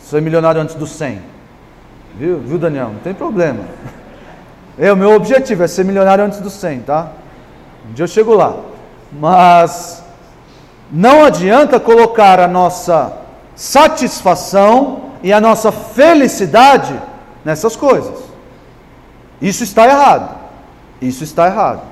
[0.00, 1.20] Ser milionário antes dos 100.
[2.18, 2.88] Viu, Viu Daniel?
[2.88, 3.60] Não tem problema.
[4.78, 7.12] É, o meu objetivo é ser milionário antes dos 100, tá?
[7.86, 8.56] Um dia eu chego lá.
[9.12, 10.02] Mas
[10.90, 13.12] não adianta colocar a nossa
[13.54, 16.94] satisfação e a nossa felicidade
[17.44, 18.18] nessas coisas.
[19.40, 20.36] Isso está errado.
[21.00, 21.82] Isso está errado.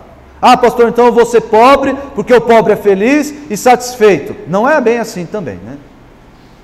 [0.41, 4.35] Ah, pastor, então eu vou ser pobre porque o pobre é feliz e satisfeito.
[4.49, 5.77] Não é bem assim também, né?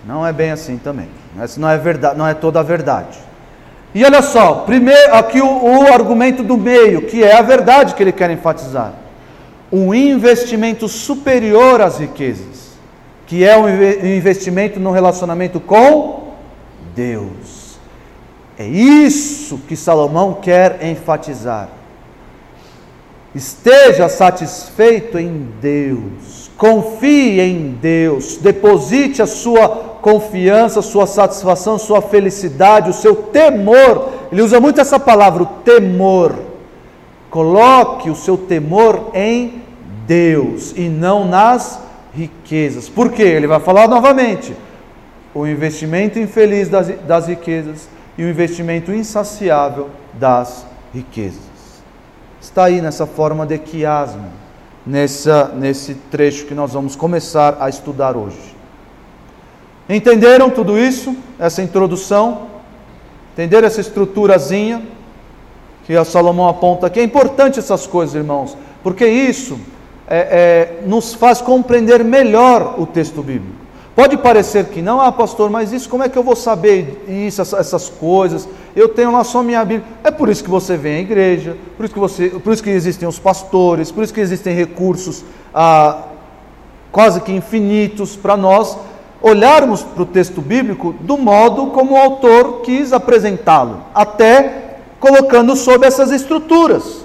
[0.07, 1.09] Não é bem assim também.
[1.39, 3.19] Essa não é verdade, não é toda a verdade.
[3.95, 8.03] E olha só, primeiro aqui o, o argumento do meio, que é a verdade que
[8.03, 8.93] ele quer enfatizar.
[9.71, 12.66] Um investimento superior às riquezas,
[13.27, 16.33] que é um investimento no relacionamento com
[16.95, 17.77] Deus.
[18.59, 21.69] É isso que Salomão quer enfatizar.
[23.35, 29.69] Esteja satisfeito em Deus, confie em Deus, deposite a sua
[30.01, 34.09] confiança, sua satisfação, sua felicidade, o seu temor.
[34.33, 36.35] Ele usa muito essa palavra, o temor.
[37.29, 39.61] Coloque o seu temor em
[40.07, 41.86] Deus e não nas
[42.17, 42.89] riquezas.
[42.89, 43.23] Por quê?
[43.23, 44.57] Ele vai falar novamente:
[45.35, 51.47] o investimento infeliz das, das riquezas e o investimento insaciável das riquezas
[52.47, 54.31] está aí nessa forma de quiasmo,
[54.87, 58.55] nessa, nesse trecho que nós vamos começar a estudar hoje.
[59.89, 61.15] Entenderam tudo isso?
[61.39, 62.49] Essa introdução?
[63.33, 64.83] Entenderam essa estruturazinha
[65.85, 67.01] que a Salomão aponta aqui?
[67.01, 69.59] É importante essas coisas, irmãos, porque isso
[70.09, 73.67] é, é, nos faz compreender melhor o texto bíblico.
[73.97, 77.41] Pode parecer que não, ah, pastor, mas isso como é que eu vou saber isso,
[77.41, 78.47] essas coisas?
[78.75, 79.89] Eu tenho lá só minha Bíblia.
[80.05, 82.69] É por isso que você vem à igreja, por isso que, você, por isso que
[82.69, 86.03] existem os pastores, por isso que existem recursos ah,
[86.93, 88.77] quase que infinitos para nós
[89.23, 95.87] olharmos para o texto bíblico do modo como o autor quis apresentá-lo, até colocando sob
[95.87, 97.05] essas estruturas.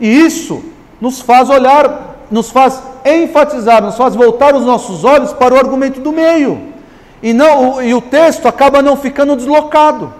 [0.00, 0.71] E isso
[1.02, 6.00] nos faz olhar nos faz enfatizar, nos faz voltar os nossos olhos para o argumento
[6.00, 6.72] do meio.
[7.22, 10.12] E, não, e o texto acaba não ficando deslocado.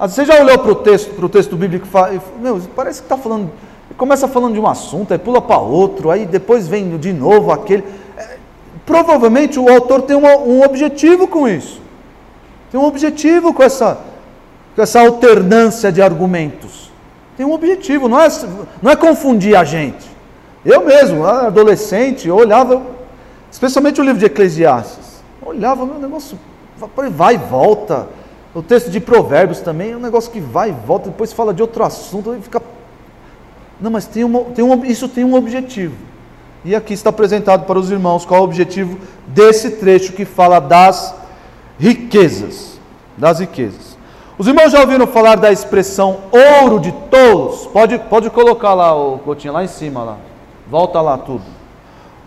[0.00, 3.04] Você já olhou para o texto, para o texto bíblico e fala, meu, parece que
[3.04, 3.50] está falando,
[3.98, 7.84] começa falando de um assunto, aí pula para outro, aí depois vem de novo aquele.
[8.16, 8.38] É,
[8.86, 11.78] provavelmente o autor tem uma, um objetivo com isso.
[12.72, 13.98] Tem um objetivo com essa,
[14.74, 16.90] com essa alternância de argumentos.
[17.36, 18.28] Tem um objetivo, não é,
[18.80, 20.09] não é confundir a gente.
[20.64, 22.82] Eu mesmo, adolescente, eu olhava,
[23.50, 26.38] especialmente o livro de Eclesiastes, olhava, meu negócio
[27.10, 28.08] vai e volta.
[28.54, 31.62] O texto de Provérbios também é um negócio que vai e volta, depois fala de
[31.62, 32.60] outro assunto e fica.
[33.80, 35.94] Não, mas tem uma, tem um, isso tem um objetivo.
[36.64, 40.60] E aqui está apresentado para os irmãos qual é o objetivo desse trecho que fala
[40.60, 41.14] das
[41.78, 42.78] riquezas.
[43.16, 43.96] Das riquezas.
[44.36, 47.66] Os irmãos já ouviram falar da expressão ouro de tolos?
[47.66, 50.16] Pode, pode colocar lá, o Coutinho, lá em cima lá.
[50.70, 51.42] Volta lá tudo.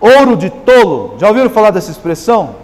[0.01, 1.15] Ouro de tolo.
[1.17, 2.57] Já ouviram falar dessa expressão?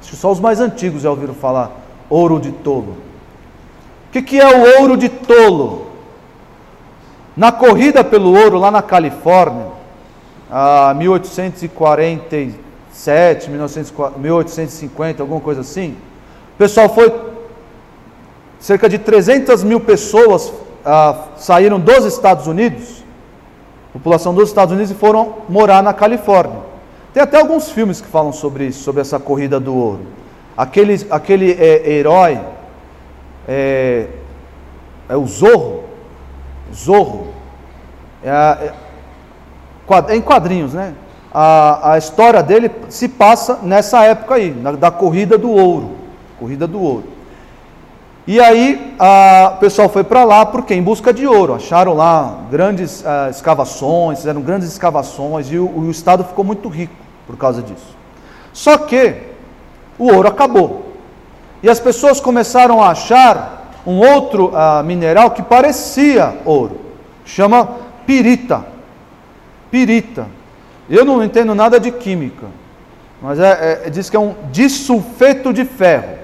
[0.00, 1.70] Acho que só os mais antigos já ouviram falar.
[2.08, 2.96] Ouro de tolo.
[4.08, 5.88] O que, que é o ouro de tolo?
[7.36, 9.66] Na corrida pelo ouro lá na Califórnia,
[10.50, 15.96] a 1847, 1850, alguma coisa assim,
[16.54, 17.12] o pessoal foi,
[18.60, 20.52] cerca de 300 mil pessoas
[20.84, 23.03] ah, saíram dos Estados Unidos
[23.94, 26.58] população dos Estados Unidos e foram morar na Califórnia.
[27.12, 30.00] Tem até alguns filmes que falam sobre isso, sobre essa corrida do ouro.
[30.56, 32.40] Aquele, aquele é, herói
[33.46, 34.08] é,
[35.08, 35.84] é, o Zorro.
[36.74, 37.28] Zorro.
[38.22, 38.72] É, é,
[40.08, 40.92] é, em quadrinhos, né?
[41.32, 45.92] A, a história dele se passa nessa época aí, na, da corrida do ouro.
[46.38, 47.13] Corrida do ouro.
[48.26, 51.54] E aí a, o pessoal foi para lá porque em busca de ouro.
[51.54, 56.94] Acharam lá grandes uh, escavações, fizeram grandes escavações e o, o, estado ficou muito rico
[57.26, 57.96] por causa disso.
[58.52, 59.16] Só que
[59.98, 60.92] o ouro acabou.
[61.62, 66.80] E as pessoas começaram a achar um outro uh, mineral que parecia ouro.
[67.26, 67.68] Chama
[68.06, 68.64] pirita.
[69.70, 70.26] Pirita.
[70.88, 72.46] Eu não entendo nada de química,
[73.20, 76.23] mas é, é, diz que é um disulfeto de ferro.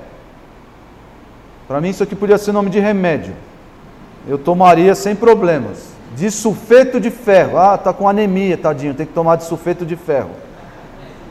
[1.70, 3.32] Para mim isso aqui podia ser nome de remédio.
[4.26, 5.90] Eu tomaria sem problemas.
[6.16, 7.56] Disulfeto de ferro.
[7.58, 10.30] Ah, tá com anemia, tadinho, tem que tomar disulfeto de ferro.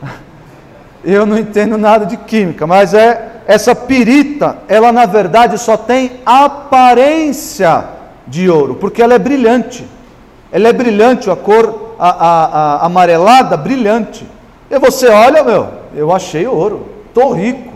[1.04, 6.12] Eu não entendo nada de química, mas é essa pirita, ela na verdade só tem
[6.24, 7.84] aparência
[8.26, 9.86] de ouro, porque ela é brilhante.
[10.50, 12.44] Ela é brilhante, a cor a, a,
[12.76, 14.26] a amarelada, brilhante.
[14.70, 17.74] E você olha, meu, eu achei ouro, estou rico.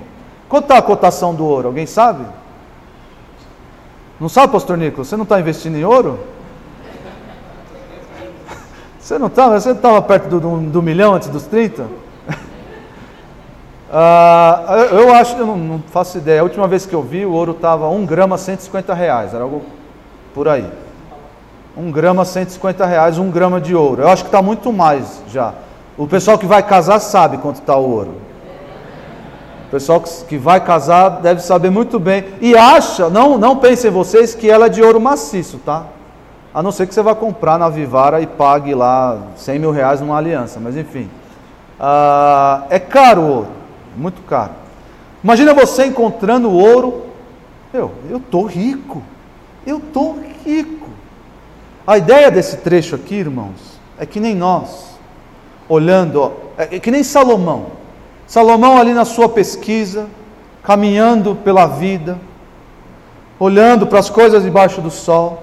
[0.48, 1.68] Quanto está a cotação do ouro?
[1.68, 2.24] Alguém sabe?
[4.20, 5.09] Não sabe, pastor Nicolas?
[5.09, 6.20] Você não está investindo em ouro?
[8.98, 9.59] Você não estava?
[9.59, 11.83] Você estava perto do, do, do, milhão antes dos 30?
[11.83, 11.88] uh,
[13.90, 16.40] ah, eu, eu acho, eu não, não, faço ideia.
[16.40, 19.35] A última vez que eu vi, o ouro estava 1 grama 150 reais.
[19.35, 19.62] Era algo
[20.33, 20.70] por aí.
[21.77, 24.03] 1 grama 150 reais, 1 grama de ouro.
[24.03, 25.55] Eu acho que está muito mais já.
[25.98, 28.33] O pessoal que vai casar sabe quanto está o ouro
[29.70, 32.24] pessoal que vai casar deve saber muito bem.
[32.40, 35.87] E acha, não, não pensem vocês que ela é de ouro maciço, tá?
[36.53, 40.00] A não ser que você vá comprar na Vivara e pague lá 100 mil reais
[40.00, 41.11] numa aliança, mas enfim.
[41.79, 43.48] Ah, é caro o ouro,
[43.96, 44.53] muito caro.
[45.22, 47.07] Imagina você encontrando o ouro.
[47.72, 49.03] Eu, eu tô rico.
[49.66, 50.88] Eu tô rico.
[51.87, 54.98] A ideia desse trecho aqui, irmãos, é que nem nós,
[55.68, 57.66] olhando, ó, é que nem Salomão.
[58.34, 60.08] Salomão, ali na sua pesquisa,
[60.60, 62.18] caminhando pela vida,
[63.38, 65.40] olhando para as coisas debaixo do sol,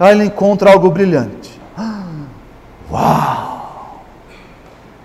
[0.00, 1.60] aí ele encontra algo brilhante.
[2.90, 4.06] Uau!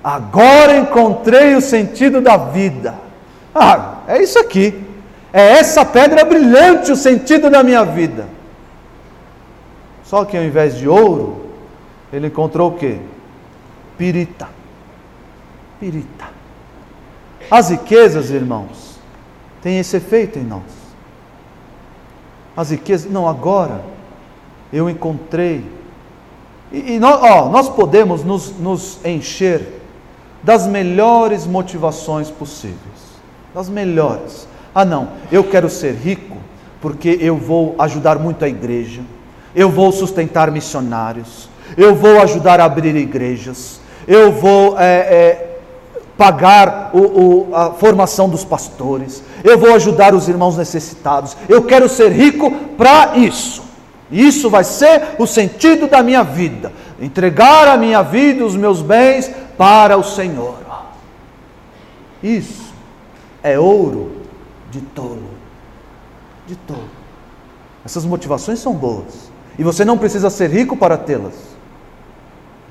[0.02, 2.96] Agora encontrei o sentido da vida.
[3.54, 4.82] Ah, é isso aqui.
[5.34, 8.26] É essa pedra brilhante o sentido da minha vida.
[10.06, 11.48] Só que ao invés de ouro,
[12.14, 13.02] ele encontrou o que?
[13.98, 14.48] Pirita.
[15.78, 16.41] Pirita.
[17.52, 18.98] As riquezas, irmãos,
[19.62, 20.62] têm esse efeito em nós.
[22.56, 23.82] As riquezas, não, agora
[24.72, 25.66] eu encontrei.
[26.72, 29.82] E, e nós, ó, nós podemos nos, nos encher
[30.42, 32.80] das melhores motivações possíveis.
[33.54, 34.48] Das melhores.
[34.74, 36.38] Ah, não, eu quero ser rico
[36.80, 39.02] porque eu vou ajudar muito a igreja,
[39.54, 45.51] eu vou sustentar missionários, eu vou ajudar a abrir igrejas, eu vou é, é,
[46.22, 51.90] pagar o, o, a formação dos pastores, eu vou ajudar os irmãos necessitados, eu quero
[51.90, 53.64] ser rico para isso.
[54.12, 59.32] Isso vai ser o sentido da minha vida: entregar a minha vida, os meus bens
[59.58, 60.60] para o Senhor.
[62.22, 62.72] Isso
[63.42, 64.12] é ouro
[64.70, 65.32] de tolo.
[66.46, 66.90] De tolo.
[67.84, 69.32] Essas motivações são boas.
[69.58, 71.34] E você não precisa ser rico para tê-las.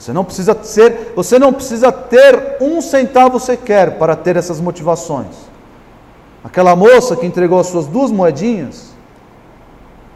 [0.00, 5.36] Você não precisa ser, você não precisa ter um centavo sequer para ter essas motivações.
[6.42, 8.94] Aquela moça que entregou as suas duas moedinhas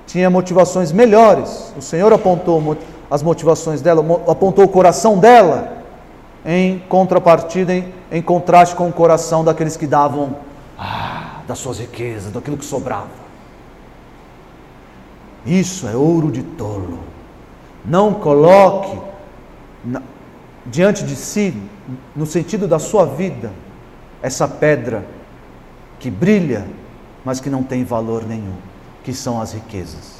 [0.07, 1.75] tinha motivações melhores.
[1.77, 2.79] O Senhor apontou
[3.11, 5.85] as motivações dela, apontou o coração dela
[6.47, 10.37] em contrapartida, em, em contraste com o coração daqueles que davam
[10.79, 13.25] ah, das suas riquezas, daquilo que sobrava.
[15.45, 17.01] Isso é ouro de tolo.
[17.85, 19.14] Não coloque
[19.85, 20.03] na,
[20.67, 21.55] diante de si,
[22.15, 23.53] no sentido da sua vida,
[24.23, 25.05] essa pedra
[25.99, 26.67] que brilha,
[27.25, 28.57] mas que não tem valor nenhum,
[29.03, 30.15] que são as riquezas.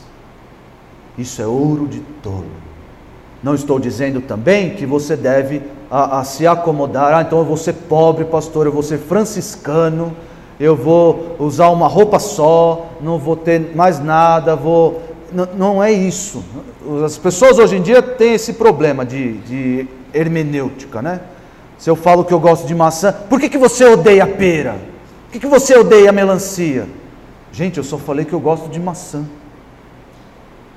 [1.17, 2.51] Isso é ouro de tolo.
[3.43, 7.57] Não estou dizendo também que você deve a, a se acomodar, ah, então eu vou
[7.57, 10.17] ser pobre, pastor, eu vou ser franciscano,
[10.59, 15.03] eu vou usar uma roupa só, não vou ter mais nada, vou.
[15.35, 16.45] Não, não é isso.
[17.05, 21.21] As pessoas hoje em dia têm esse problema de, de hermenêutica, né?
[21.77, 24.75] Se eu falo que eu gosto de maçã, por que, que você odeia pera?
[25.25, 26.87] Por que, que você odeia melancia?
[27.53, 29.25] Gente, eu só falei que eu gosto de maçã.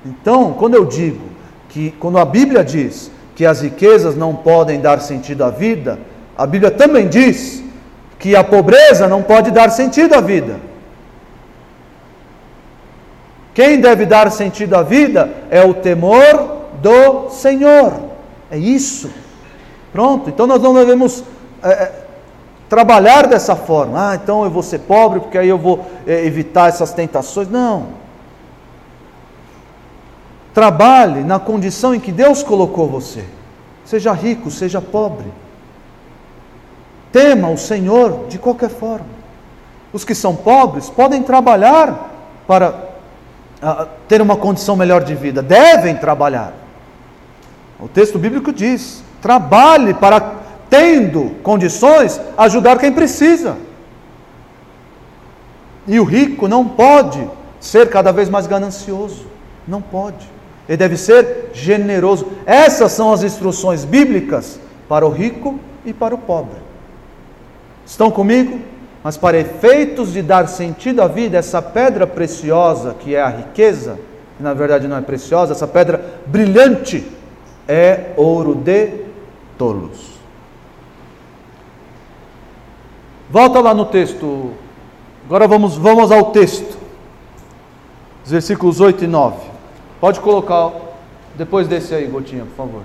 [0.04, 1.24] Então, quando eu digo
[1.68, 6.00] que, quando a Bíblia diz que as riquezas não podem dar sentido à vida,
[6.36, 7.62] a Bíblia também diz
[8.18, 10.67] que a pobreza não pode dar sentido à vida.
[13.58, 17.92] Quem deve dar sentido à vida é o temor do Senhor.
[18.48, 19.10] É isso.
[19.92, 20.30] Pronto.
[20.30, 21.24] Então nós não devemos
[21.60, 21.92] é, é
[22.68, 24.10] trabalhar dessa forma.
[24.10, 27.48] Ah, então eu vou ser pobre porque aí eu vou é, evitar essas tentações.
[27.48, 27.88] Não.
[30.54, 33.24] Trabalhe na condição em que Deus colocou você.
[33.84, 35.26] Seja rico, seja pobre.
[37.10, 39.18] Tema o Senhor de qualquer forma.
[39.92, 42.08] Os que são pobres podem trabalhar
[42.46, 42.86] para
[43.62, 46.52] uh, ter uma condição melhor de vida, devem trabalhar.
[47.80, 50.34] O texto bíblico diz: trabalhe para,
[50.68, 53.56] tendo condições, ajudar quem precisa.
[55.86, 57.28] E o rico não pode
[57.60, 59.26] ser cada vez mais ganancioso.
[59.66, 60.28] Não pode.
[60.68, 62.26] Ele deve ser generoso.
[62.44, 66.56] Essas são as instruções bíblicas para o rico e para o pobre.
[67.86, 68.60] Estão comigo?
[69.02, 73.98] Mas para efeitos de dar sentido à vida, essa pedra preciosa que é a riqueza,
[74.36, 77.06] que na verdade não é preciosa, essa pedra brilhante
[77.66, 79.04] é ouro de
[79.56, 80.18] tolos.
[83.30, 84.52] Volta lá no texto.
[85.26, 86.78] Agora vamos, vamos ao texto.
[88.24, 89.36] Os versículos 8 e 9.
[90.00, 90.72] Pode colocar
[91.36, 92.82] depois desse aí, Gotinha, por favor.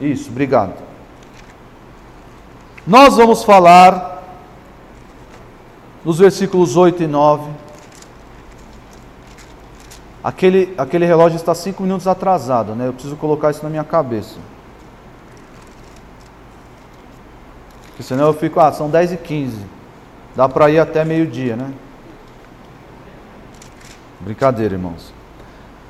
[0.00, 0.74] Isso, obrigado.
[2.86, 4.19] Nós vamos falar
[6.04, 7.50] nos versículos 8 e 9.
[10.22, 12.88] Aquele, aquele relógio está cinco minutos atrasado, né?
[12.88, 14.36] Eu preciso colocar isso na minha cabeça.
[17.88, 19.56] Porque senão eu fico, ah, são 10 e 15.
[20.36, 21.72] Dá para ir até meio-dia, né?
[24.20, 25.12] Brincadeira, irmãos.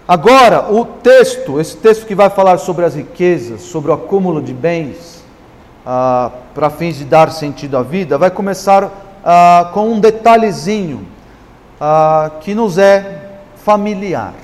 [0.07, 4.53] Agora, o texto, esse texto que vai falar sobre as riquezas, sobre o acúmulo de
[4.53, 5.25] bens,
[5.85, 11.07] ah, para fins de dar sentido à vida, vai começar ah, com um detalhezinho
[11.81, 14.35] ah, que nos é familiar.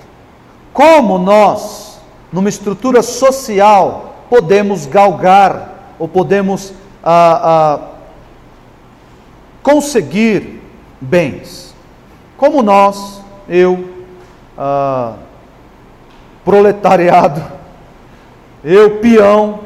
[0.72, 2.00] Como nós,
[2.32, 6.72] numa estrutura social, podemos galgar ou podemos
[7.02, 7.80] ah, ah,
[9.62, 10.62] conseguir
[11.00, 11.74] bens?
[12.36, 13.88] Como nós, eu,
[14.56, 15.14] ah,
[16.44, 17.42] proletariado.
[18.64, 19.60] Eu, peão,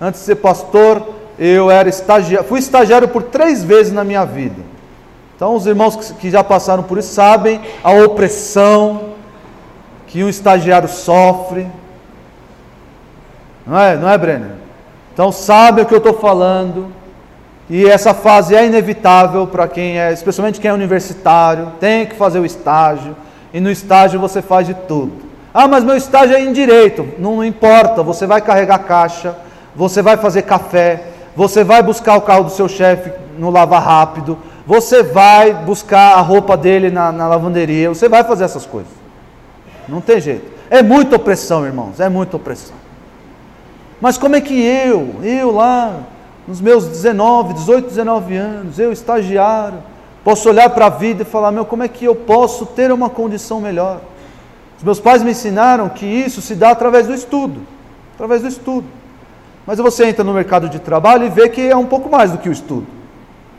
[0.00, 1.06] antes de ser pastor,
[1.40, 4.62] eu era estagiário, fui estagiário por três vezes na minha vida.
[5.34, 9.14] Então, os irmãos que já passaram por isso sabem a opressão
[10.06, 11.66] que um estagiário sofre.
[13.66, 14.50] Não é, não é, Brenner?
[15.14, 16.92] Então, sabe o que eu estou falando.
[17.70, 22.38] E essa fase é inevitável para quem é, especialmente quem é universitário, tem que fazer
[22.38, 23.16] o estágio.
[23.54, 25.12] E no estágio você faz de tudo.
[25.54, 27.08] Ah, mas meu estágio é em direito.
[27.18, 29.34] Não importa, você vai carregar caixa,
[29.74, 34.38] você vai fazer café, você vai buscar o carro do seu chefe no lavar rápido,
[34.66, 38.92] você vai buscar a roupa dele na, na lavanderia, você vai fazer essas coisas.
[39.88, 40.50] Não tem jeito.
[40.70, 42.76] É muita opressão, irmãos, é muita opressão.
[44.00, 46.00] Mas como é que eu, eu lá,
[46.46, 49.78] nos meus 19, 18, 19 anos, eu estagiário,
[50.24, 53.10] posso olhar para a vida e falar: meu, como é que eu posso ter uma
[53.10, 54.00] condição melhor?
[54.78, 57.60] Os meus pais me ensinaram que isso se dá através do estudo,
[58.14, 58.86] através do estudo.
[59.66, 62.38] Mas você entra no mercado de trabalho e vê que é um pouco mais do
[62.38, 62.86] que o estudo.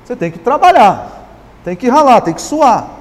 [0.04, 1.28] Você tem que trabalhar,
[1.64, 3.00] tem que ralar, tem que suar.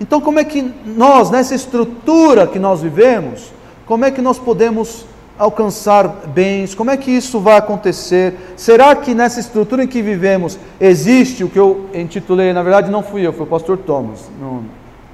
[0.00, 3.52] Então, como é que nós, nessa estrutura que nós vivemos,
[3.86, 5.06] como é que nós podemos
[5.38, 6.74] alcançar bens?
[6.74, 8.34] Como é que isso vai acontecer?
[8.56, 13.02] Será que nessa estrutura em que vivemos existe o que eu intitulei, na verdade não
[13.02, 14.64] fui eu, foi o pastor Thomas, no,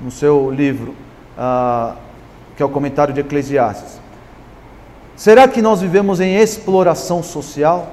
[0.00, 0.94] no seu livro,
[1.36, 1.94] uh,
[2.56, 3.99] que é o comentário de Eclesiastes.
[5.20, 7.88] Será que nós vivemos em exploração social?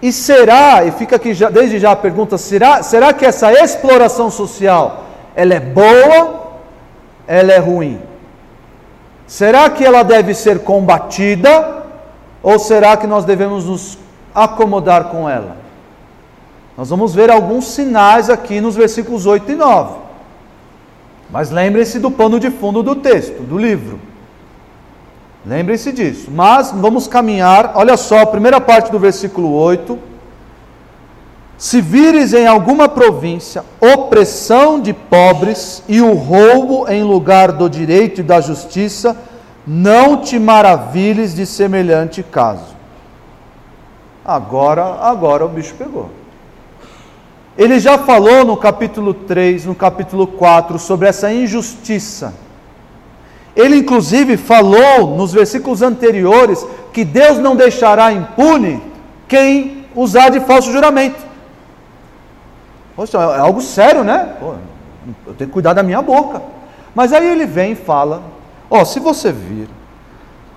[0.00, 4.30] E será, e fica aqui já, desde já a pergunta, será, será que essa exploração
[4.30, 5.02] social,
[5.34, 6.52] ela é boa,
[7.26, 8.00] ela é ruim?
[9.26, 11.82] Será que ela deve ser combatida,
[12.44, 13.98] ou será que nós devemos nos
[14.32, 15.56] acomodar com ela?
[16.76, 19.96] Nós vamos ver alguns sinais aqui nos versículos 8 e 9.
[21.28, 23.98] Mas lembrem-se do pano de fundo do texto, do livro.
[25.46, 26.30] Lembrem-se disso.
[26.30, 29.98] Mas vamos caminhar, olha só, a primeira parte do versículo 8.
[31.56, 38.20] Se vires em alguma província opressão de pobres e o roubo em lugar do direito
[38.20, 39.16] e da justiça,
[39.66, 42.76] não te maravilhes de semelhante caso.
[44.24, 46.10] Agora, agora o bicho pegou.
[47.56, 52.32] Ele já falou no capítulo 3, no capítulo 4 sobre essa injustiça
[53.58, 58.80] ele, inclusive, falou nos versículos anteriores que Deus não deixará impune
[59.26, 61.18] quem usar de falso juramento.
[62.94, 64.36] Poxa, é algo sério, né?
[64.38, 64.54] Pô,
[65.26, 66.40] eu tenho que cuidar da minha boca.
[66.94, 68.22] Mas aí ele vem e fala:
[68.70, 69.68] Ó, oh, se você vir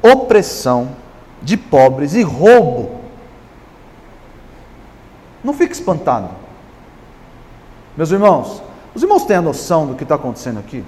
[0.03, 0.89] opressão
[1.41, 3.01] de pobres e roubo,
[5.43, 6.29] não fique espantado.
[7.97, 8.61] Meus irmãos,
[8.93, 10.83] os irmãos têm a noção do que está acontecendo aqui?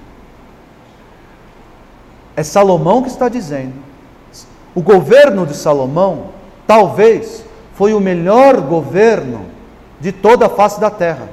[2.35, 3.73] É Salomão que está dizendo.
[4.73, 6.29] O governo de Salomão,
[6.65, 9.45] talvez, foi o melhor governo
[9.99, 11.29] de toda a face da terra.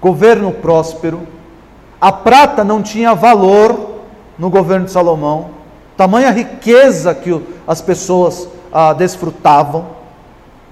[0.00, 1.26] Governo próspero,
[2.00, 4.02] a prata não tinha valor
[4.38, 5.50] no governo de Salomão,
[5.96, 9.80] tamanha riqueza que as pessoas ah, desfrutavam.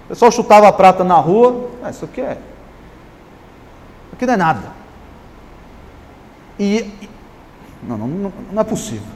[0.05, 2.33] O pessoal chutava a prata na rua, ah, isso aqui é.
[2.33, 4.63] Isso aqui não é nada.
[6.61, 7.09] E.
[7.87, 9.07] Não, não, não, é possível.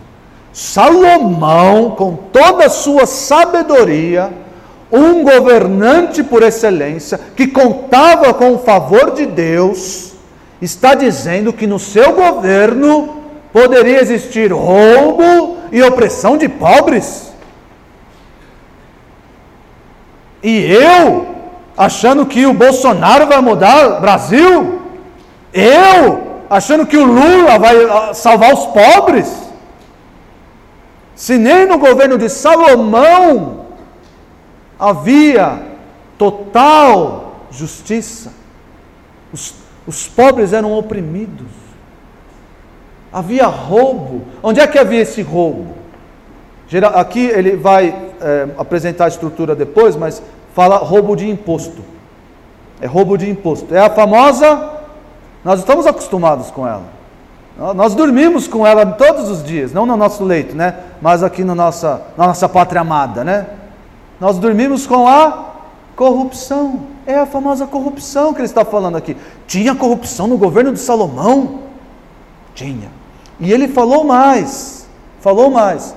[0.53, 4.33] Salomão, com toda a sua sabedoria,
[4.91, 10.13] um governante por excelência, que contava com o favor de Deus,
[10.61, 13.17] está dizendo que no seu governo
[13.53, 17.33] poderia existir roubo e opressão de pobres.
[20.43, 21.27] E eu,
[21.77, 24.81] achando que o Bolsonaro vai mudar o Brasil,
[25.53, 29.33] eu, achando que o Lula vai ah, salvar os pobres,
[31.15, 33.67] se nem no governo de Salomão
[34.77, 35.63] havia
[36.19, 38.33] total justiça,
[39.33, 39.55] os,
[39.87, 41.47] os pobres eram oprimidos,
[43.13, 44.23] havia roubo.
[44.43, 45.75] Onde é que havia esse roubo?
[46.95, 47.89] Aqui ele vai
[48.21, 50.23] é, apresentar a estrutura depois, mas
[50.55, 51.85] fala roubo de imposto.
[52.81, 53.75] É roubo de imposto.
[53.75, 54.80] É a famosa,
[55.45, 56.85] nós estamos acostumados com ela.
[57.75, 60.77] Nós dormimos com ela todos os dias, não no nosso leito, né?
[61.01, 63.47] Mas aqui no nossa, na nossa pátria amada, né?
[64.19, 65.51] Nós dormimos com a
[65.95, 66.87] corrupção.
[67.07, 69.17] É a famosa corrupção que ele está falando aqui.
[69.47, 71.61] Tinha corrupção no governo de Salomão?
[72.55, 72.89] Tinha.
[73.39, 74.87] E ele falou mais.
[75.21, 75.95] Falou mais.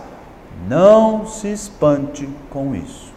[0.68, 3.14] Não se espante com isso.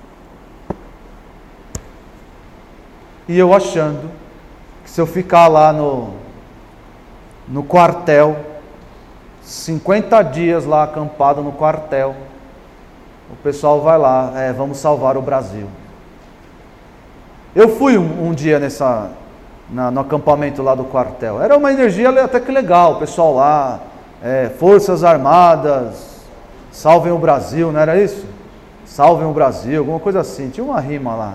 [3.29, 4.11] E eu achando
[4.97, 6.15] se eu ficar lá no,
[7.47, 8.35] no quartel,
[9.43, 12.17] 50 dias lá acampado no quartel,
[13.31, 15.67] o pessoal vai lá, é, vamos salvar o Brasil.
[17.55, 19.11] Eu fui um, um dia nessa,
[19.69, 21.43] na, no acampamento lá do quartel.
[21.43, 23.81] Era uma energia até que legal, o pessoal lá,
[24.23, 26.23] é, Forças Armadas,
[26.73, 28.25] salvem o Brasil, não era isso?
[28.87, 31.35] Salvem o Brasil, alguma coisa assim, tinha uma rima lá.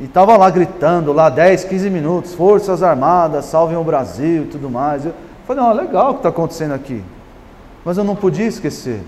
[0.00, 4.70] E estava lá gritando, lá 10, 15 minutos, Forças Armadas, salvem o Brasil e tudo
[4.70, 5.04] mais.
[5.04, 5.14] Eu
[5.46, 7.02] falei, não, legal o que está acontecendo aqui.
[7.84, 9.02] Mas eu não podia esquecer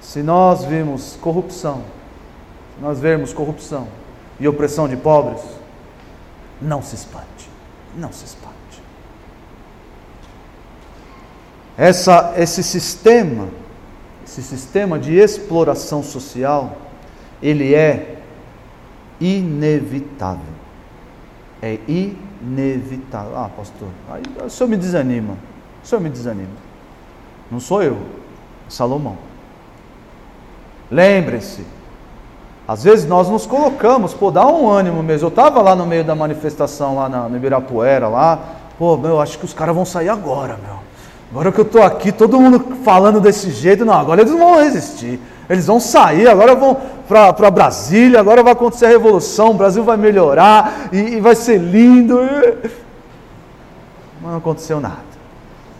[0.00, 1.82] se nós vimos corrupção,
[2.80, 3.86] nós vemos corrupção
[4.40, 5.42] e opressão de pobres,
[6.62, 7.50] não se espante,
[7.96, 8.48] não se espante.
[11.76, 13.48] Essa, esse sistema,
[14.26, 16.76] esse sistema de exploração social,
[17.42, 18.17] ele é
[19.20, 20.54] inevitável.
[21.60, 23.36] É inevitável.
[23.36, 25.34] Ah, pastor, aí o senhor me desanima.
[25.82, 26.68] O senhor me desanima.
[27.50, 29.16] Não sou eu, é Salomão.
[30.90, 31.64] Lembre-se,
[32.66, 35.26] às vezes nós nos colocamos, pô, dá um ânimo mesmo.
[35.26, 38.38] Eu estava lá no meio da manifestação, lá na, no Ibirapuera, lá,
[38.78, 40.87] pô, meu, acho que os caras vão sair agora, meu.
[41.30, 45.20] Agora que eu estou aqui, todo mundo falando desse jeito, não, agora eles vão resistir.
[45.48, 46.76] Eles vão sair, agora vão
[47.06, 51.58] para Brasília, agora vai acontecer a revolução, o Brasil vai melhorar e, e vai ser
[51.58, 52.18] lindo.
[54.20, 55.08] Mas não aconteceu nada.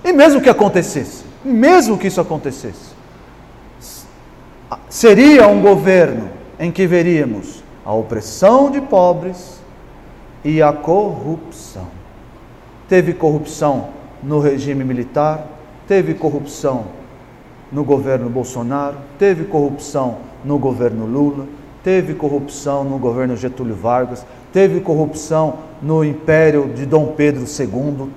[0.02, 2.96] E mesmo que acontecesse, mesmo que isso acontecesse,
[4.88, 9.60] seria um governo em que veríamos a opressão de pobres
[10.42, 11.88] e a corrupção.
[12.88, 15.46] Teve corrupção no regime militar,
[15.86, 16.86] teve corrupção
[17.70, 21.46] no governo Bolsonaro, teve corrupção no governo Lula,
[21.82, 28.08] teve corrupção no governo Getúlio Vargas, teve corrupção no império de Dom Pedro II,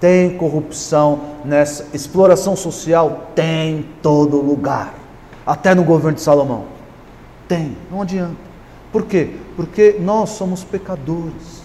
[0.00, 4.94] tem corrupção nessa exploração social, tem em todo lugar
[5.46, 6.64] até no governo de Salomão.
[7.46, 8.36] Tem, não adianta.
[8.90, 9.30] Por quê?
[9.56, 11.63] Porque nós somos pecadores.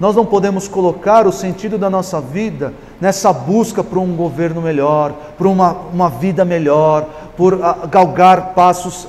[0.00, 5.12] Nós não podemos colocar o sentido da nossa vida nessa busca por um governo melhor,
[5.36, 7.04] por uma, uma vida melhor,
[7.36, 9.08] por uh, galgar passos uh,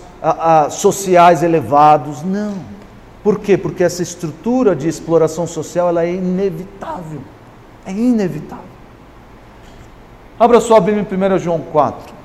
[0.68, 2.24] uh, sociais elevados.
[2.24, 2.56] Não.
[3.24, 3.56] Por quê?
[3.56, 7.22] Porque essa estrutura de exploração social ela é inevitável.
[7.86, 8.66] É inevitável.
[10.40, 12.16] Abra sua Bíblia em 1 João 4.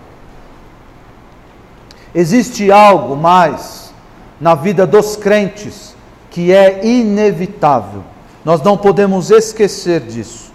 [2.14, 3.92] Existe algo mais
[4.40, 5.94] na vida dos crentes
[6.30, 8.13] que é inevitável.
[8.44, 10.52] Nós não podemos esquecer disso.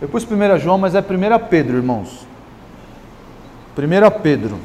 [0.00, 1.04] Eu pus 1 João, mas é 1
[1.48, 2.26] Pedro, irmãos.
[3.78, 4.58] 1 Pedro.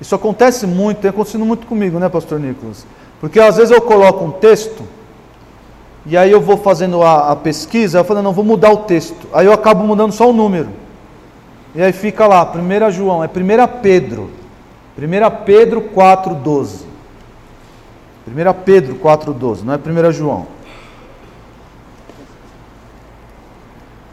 [0.00, 2.86] Isso acontece muito, tem acontecido muito comigo, né, pastor Nicolas?
[3.20, 4.84] Porque às vezes eu coloco um texto
[6.06, 9.26] e aí eu vou fazendo a, a pesquisa, eu falo, não, vou mudar o texto.
[9.32, 10.68] Aí eu acabo mudando só o número.
[11.74, 14.30] E aí fica lá, 1 João, é 1 Pedro.
[14.98, 16.84] 1 Pedro 4,12.
[18.26, 20.46] 1 Pedro 4,12, não é 1 João.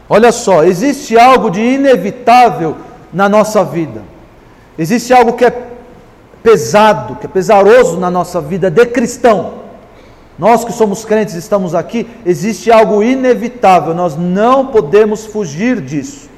[0.08, 2.76] Olha só, existe algo de inevitável
[3.12, 4.02] na nossa vida.
[4.76, 5.68] Existe algo que é
[6.42, 9.62] pesado, que é pesaroso na nossa vida de cristão.
[10.38, 16.28] Nós que somos crentes estamos aqui, existe algo inevitável, nós não podemos fugir disso.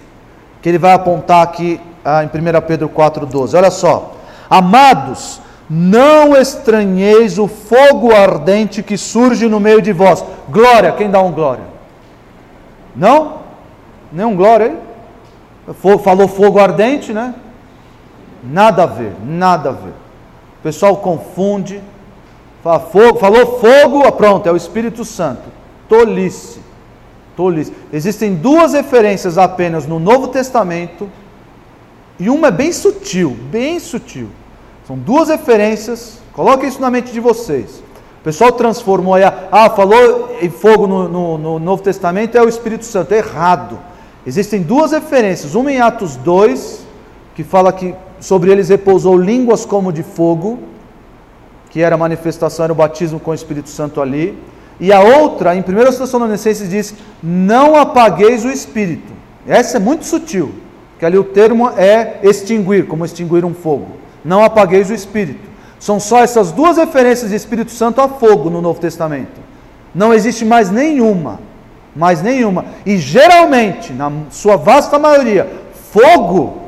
[0.61, 2.31] Que ele vai apontar aqui ah, em 1
[2.67, 3.57] Pedro 4,12.
[3.57, 4.15] Olha só,
[4.49, 10.25] amados, não estranheis o fogo ardente que surge no meio de vós.
[10.49, 11.65] Glória, quem dá um glória?
[12.95, 13.39] Não?
[14.13, 15.75] Nenhum glória aí?
[15.99, 17.35] Falou fogo ardente, né?
[18.43, 19.95] Nada a ver, nada a ver.
[20.61, 21.81] O pessoal confunde.
[22.63, 25.43] Fala fogo, falou fogo, ah, pronto, é o Espírito Santo.
[25.89, 26.61] Tolice.
[27.37, 27.73] Tolice.
[27.93, 31.09] Existem duas referências apenas no Novo Testamento.
[32.19, 34.29] E uma é bem sutil, bem sutil.
[34.87, 36.19] São duas referências.
[36.33, 37.83] Coloque isso na mente de vocês.
[38.21, 42.49] O pessoal transformou aí, ah, falou em fogo no, no, no Novo Testamento, é o
[42.49, 43.13] Espírito Santo.
[43.13, 43.79] É errado.
[44.27, 46.87] Existem duas referências, uma em Atos 2,
[47.35, 50.59] que fala que sobre eles repousou línguas como de fogo,
[51.69, 54.39] que era a manifestação, era o batismo com o Espírito Santo ali,
[54.81, 55.65] e a outra, em 1
[55.99, 59.13] Tessalonicenses, diz: Não apagueis o Espírito.
[59.47, 60.55] Essa é muito sutil,
[61.05, 63.89] que ali o termo é extinguir, como extinguir um fogo.
[64.25, 65.51] Não apagueis o Espírito.
[65.79, 69.39] São só essas duas referências de Espírito Santo a fogo no Novo Testamento.
[69.95, 71.41] Não existe mais nenhuma
[71.95, 72.65] mais nenhuma.
[72.85, 75.49] E geralmente, na sua vasta maioria,
[75.93, 76.63] fogo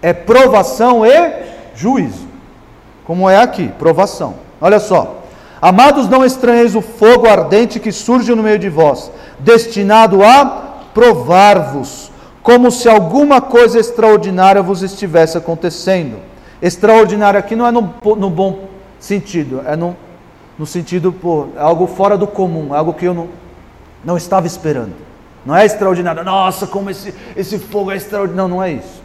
[0.00, 1.32] é provação e
[1.74, 2.28] juízo.
[3.04, 4.34] Como é aqui, provação.
[4.60, 5.22] Olha só.
[5.60, 9.10] Amados, não estranheis o fogo ardente que surge no meio de vós,
[9.40, 12.09] destinado a provar-vos,
[12.42, 16.18] como se alguma coisa extraordinária vos estivesse acontecendo.
[16.60, 18.68] Extraordinário aqui não é no, no bom
[18.98, 19.96] sentido, é no,
[20.58, 23.28] no sentido, pô, é algo fora do comum, é algo que eu não,
[24.04, 24.94] não estava esperando.
[25.44, 26.22] Não é extraordinário.
[26.22, 28.48] Nossa, como esse, esse fogo é extraordinário.
[28.48, 29.02] Não, não é isso.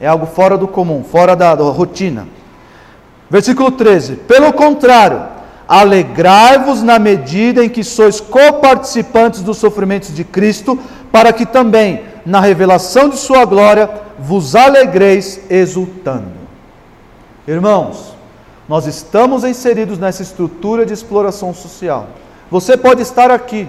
[0.00, 2.26] É algo fora do comum, fora da, da rotina.
[3.30, 5.22] Versículo 13: Pelo contrário,
[5.68, 10.78] alegrai-vos na medida em que sois coparticipantes dos sofrimentos de Cristo,
[11.12, 16.44] para que também, na revelação de Sua glória, vos alegreis exultando.
[17.46, 18.14] Irmãos,
[18.68, 22.08] nós estamos inseridos nessa estrutura de exploração social.
[22.50, 23.68] Você pode estar aqui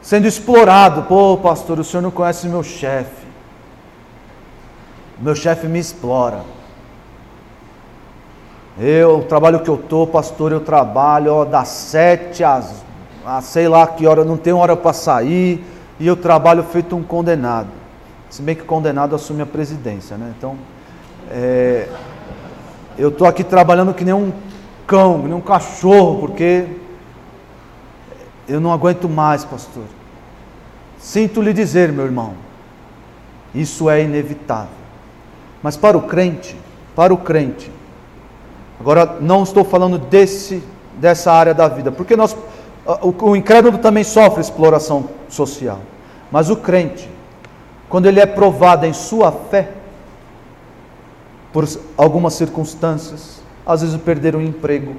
[0.00, 1.02] sendo explorado.
[1.04, 3.26] Pô, pastor, o senhor não conhece meu chefe.
[5.18, 6.42] Meu chefe me explora.
[8.78, 12.84] Eu, o trabalho que eu tô, pastor, eu trabalho ó, das sete às,
[13.24, 15.64] a sei lá que hora, não tenho hora para sair,
[15.98, 17.68] e eu trabalho feito um condenado.
[18.28, 20.34] Se bem que condenado assume a presidência, né?
[20.36, 20.56] Então,
[21.30, 21.88] é,
[22.98, 24.32] eu estou aqui trabalhando que nem um
[24.86, 26.66] cão, que nem um cachorro, porque
[28.48, 29.84] eu não aguento mais, pastor.
[30.98, 32.34] Sinto lhe dizer, meu irmão,
[33.54, 34.68] isso é inevitável.
[35.62, 36.56] Mas para o crente,
[36.94, 37.70] para o crente,
[38.78, 40.62] agora não estou falando desse
[40.96, 42.36] dessa área da vida, porque nós
[42.86, 45.80] o, o incrédulo também sofre exploração social.
[46.30, 47.08] Mas o crente,
[47.88, 49.70] quando ele é provado em sua fé,
[51.52, 51.66] por
[51.96, 54.94] algumas circunstâncias, às vezes perder um emprego,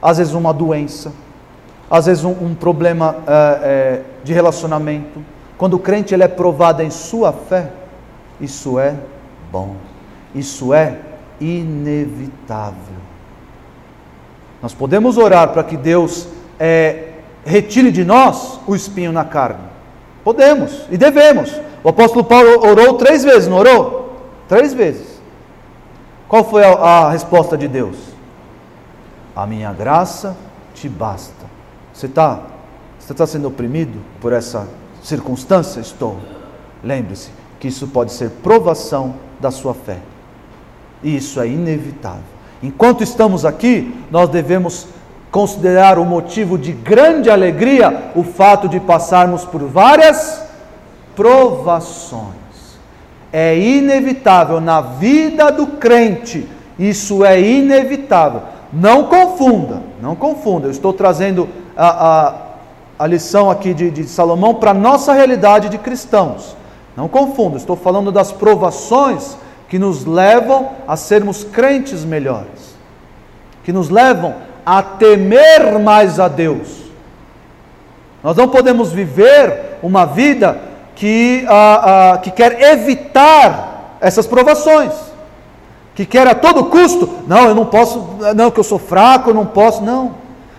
[0.00, 1.12] às vezes uma doença,
[1.90, 5.22] às vezes um, um problema é, é, de relacionamento,
[5.58, 7.72] quando o crente ele é provado em sua fé,
[8.40, 8.94] isso é
[9.50, 9.74] bom,
[10.34, 10.98] isso é
[11.40, 12.96] inevitável.
[14.62, 16.28] Nós podemos orar para que Deus
[16.58, 17.15] é,
[17.46, 19.64] retire de nós o espinho na carne.
[20.24, 21.52] Podemos e devemos.
[21.82, 24.20] O apóstolo Paulo orou três vezes, não orou?
[24.48, 25.20] Três vezes.
[26.28, 27.96] Qual foi a, a resposta de Deus?
[29.34, 30.36] A minha graça
[30.74, 31.46] te basta.
[31.92, 32.40] Você está
[32.98, 34.66] você tá sendo oprimido por essa
[35.00, 36.18] circunstância estou.
[36.82, 37.30] Lembre-se
[37.60, 39.98] que isso pode ser provação da sua fé.
[41.04, 42.24] E isso é inevitável.
[42.60, 44.88] Enquanto estamos aqui, nós devemos
[45.36, 50.42] considerar o motivo de grande alegria o fato de passarmos por várias
[51.14, 52.32] provações.
[53.30, 58.44] É inevitável na vida do crente, isso é inevitável.
[58.72, 60.68] Não confunda, não confunda.
[60.68, 62.34] Eu estou trazendo a, a
[62.98, 66.56] a lição aqui de, de Salomão para a nossa realidade de cristãos.
[66.96, 69.36] Não confunda, estou falando das provações
[69.68, 72.74] que nos levam a sermos crentes melhores,
[73.62, 76.86] que nos levam a temer mais a Deus.
[78.20, 80.60] Nós não podemos viver uma vida
[80.96, 84.92] que, ah, ah, que quer evitar essas provações,
[85.94, 88.04] que quer a todo custo, não, eu não posso,
[88.34, 90.16] não, que eu sou fraco, eu não posso, não.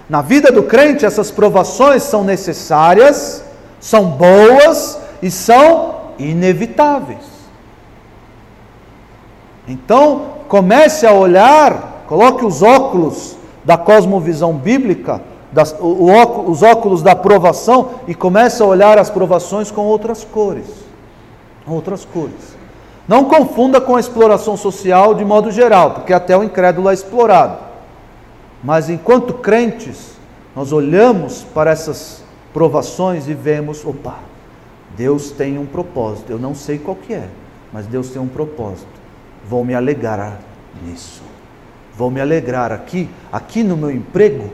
[0.10, 3.44] Na vida do crente, essas provações são necessárias,
[3.78, 7.26] são boas e são inevitáveis.
[9.68, 13.37] Então, comece a olhar, coloque os óculos
[13.68, 19.10] da cosmovisão bíblica, das, o, o, os óculos da provação e comece a olhar as
[19.10, 20.68] provações com outras cores.
[21.68, 22.56] Outras cores.
[23.10, 27.58] Não confunda com a exploração social de modo geral, porque até o incrédulo é explorado.
[28.64, 30.14] Mas enquanto crentes,
[30.56, 34.20] nós olhamos para essas provações e vemos, opa,
[34.96, 36.32] Deus tem um propósito.
[36.32, 37.28] Eu não sei qual que é,
[37.74, 38.88] mas Deus tem um propósito.
[39.46, 40.40] Vou me alegrar
[40.86, 41.27] nisso.
[41.98, 44.52] Vou me alegrar aqui, aqui no meu emprego.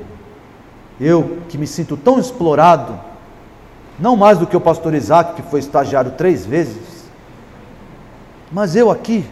[1.00, 2.98] Eu que me sinto tão explorado,
[4.00, 7.04] não mais do que o pastor Isaac, que foi estagiário três vezes,
[8.50, 9.26] mas eu aqui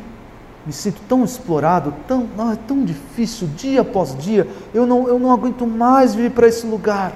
[0.65, 5.31] me sinto tão explorado, tão, é tão difícil, dia após dia, eu não, eu não
[5.31, 7.13] aguento mais vir para esse lugar.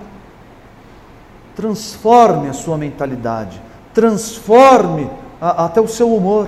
[1.55, 3.61] Transforme a sua mentalidade,
[3.93, 5.09] transforme
[5.41, 6.47] a, até o seu humor,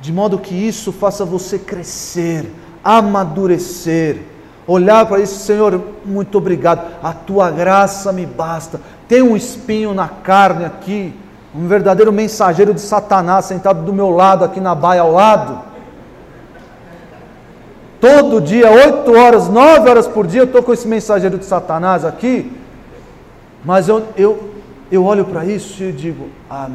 [0.00, 2.50] de modo que isso faça você crescer,
[2.84, 4.18] amadurecer,
[4.66, 8.80] olhar para isso, Senhor, muito obrigado, a tua graça me basta.
[9.08, 11.14] Tem um espinho na carne aqui,
[11.54, 15.60] um verdadeiro mensageiro de Satanás sentado do meu lado, aqui na baia ao lado.
[18.00, 22.04] Todo dia, oito horas, nove horas por dia, eu estou com esse mensageiro de Satanás
[22.04, 22.52] aqui,
[23.64, 24.50] mas eu, eu,
[24.92, 26.68] eu olho para isso e digo, ah,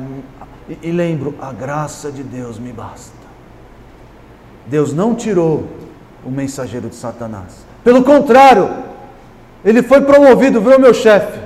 [0.82, 3.20] e lembro, a graça de Deus me basta.
[4.66, 5.66] Deus não tirou
[6.26, 7.65] o mensageiro de Satanás.
[7.84, 8.70] Pelo contrário,
[9.63, 11.39] ele foi promovido, viu, meu chefe?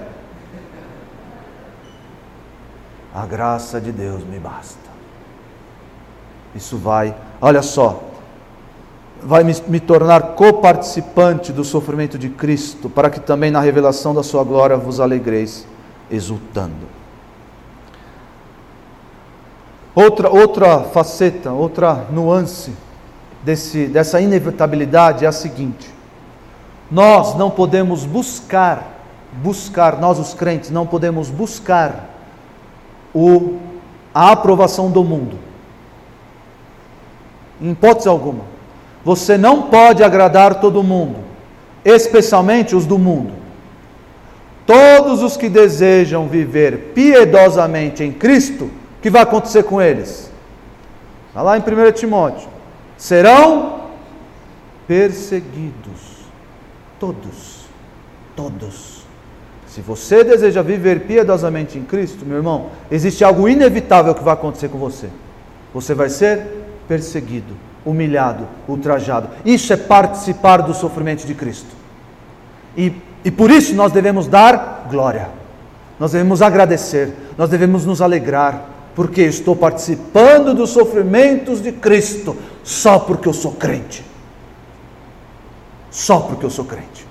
[3.13, 4.91] A graça de Deus me basta.
[6.55, 8.03] Isso vai, olha só,
[9.21, 14.23] vai me, me tornar coparticipante do sofrimento de Cristo, para que também na revelação da
[14.23, 15.65] sua glória vos alegreis,
[16.09, 16.93] exultando.
[19.95, 22.73] Outra, outra faceta, outra nuance
[23.43, 25.89] desse, dessa inevitabilidade é a seguinte:
[26.89, 28.99] nós não podemos buscar,
[29.33, 32.09] buscar, nós os crentes não podemos buscar
[33.13, 33.59] o,
[34.13, 35.37] a aprovação do mundo.
[37.61, 38.53] Em hipótese alguma.
[39.05, 41.17] Você não pode agradar todo mundo,
[41.83, 43.33] especialmente os do mundo.
[44.65, 50.31] Todos os que desejam viver piedosamente em Cristo, o que vai acontecer com eles?
[51.27, 52.52] Está lá em 1 Timóteo
[53.03, 53.81] serão
[54.87, 56.23] perseguidos.
[56.97, 57.65] Todos,
[58.33, 59.03] todos.
[59.67, 64.69] Se você deseja viver piedosamente em Cristo, meu irmão, existe algo inevitável que vai acontecer
[64.69, 65.09] com você.
[65.73, 66.47] Você vai ser
[66.87, 67.53] perseguido,
[67.85, 69.27] humilhado, ultrajado.
[69.43, 71.75] Isso é participar do sofrimento de Cristo.
[72.77, 72.93] E,
[73.25, 75.27] e por isso nós devemos dar glória,
[75.99, 82.97] nós devemos agradecer, nós devemos nos alegrar, porque estou participando dos sofrimentos de Cristo, só
[82.97, 84.03] porque eu sou crente.
[85.91, 87.05] Só porque eu sou crente.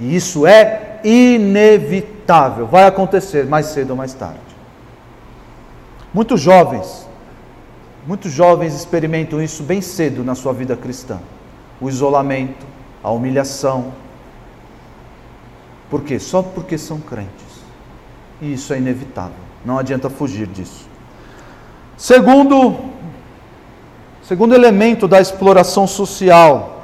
[0.00, 4.40] E isso é inevitável, vai acontecer mais cedo ou mais tarde.
[6.12, 7.06] Muitos jovens,
[8.06, 11.20] muitos jovens experimentam isso bem cedo na sua vida cristã.
[11.80, 12.66] O isolamento,
[13.02, 13.92] a humilhação.
[15.90, 16.18] Por quê?
[16.18, 17.28] Só porque são crentes.
[18.40, 19.36] E isso é inevitável.
[19.64, 20.88] Não adianta fugir disso.
[21.96, 22.76] Segundo,
[24.28, 26.82] segundo elemento da exploração social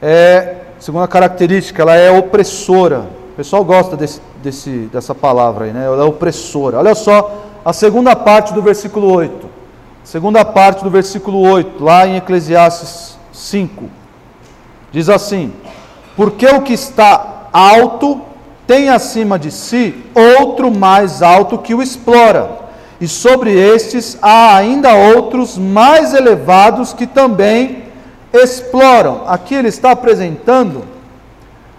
[0.00, 3.06] é, segunda característica, ela é opressora.
[3.32, 5.84] O pessoal gosta desse, desse, dessa palavra aí, né?
[5.84, 6.78] Ela é opressora.
[6.78, 9.46] Olha só a segunda parte do versículo 8.
[10.02, 13.84] Segunda parte do versículo 8, lá em Eclesiastes 5.
[14.90, 15.52] Diz assim:
[16.16, 18.22] Porque o que está alto
[18.66, 22.63] tem acima de si outro mais alto que o explora,
[23.00, 27.84] e sobre estes há ainda outros mais elevados que também
[28.32, 29.22] exploram.
[29.26, 30.84] Aqui ele está apresentando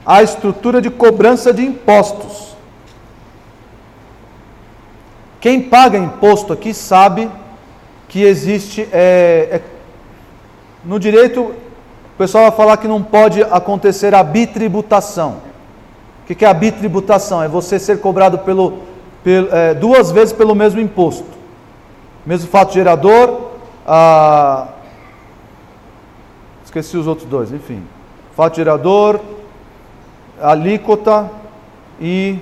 [0.05, 2.55] a estrutura de cobrança de impostos.
[5.39, 7.30] Quem paga imposto aqui sabe
[8.07, 8.88] que existe.
[8.91, 9.61] É, é,
[10.84, 15.38] no direito, o pessoal vai falar que não pode acontecer a bitributação.
[16.24, 17.43] O que é a bitributação?
[17.43, 18.80] É você ser cobrado pelo,
[19.80, 21.26] duas vezes pelo mesmo imposto.
[22.26, 23.51] Mesmo fato gerador,
[23.86, 24.67] a.
[26.63, 27.84] Esqueci os outros dois, enfim.
[28.36, 29.19] Fato gerador,
[30.41, 31.30] alíquota
[32.01, 32.39] e.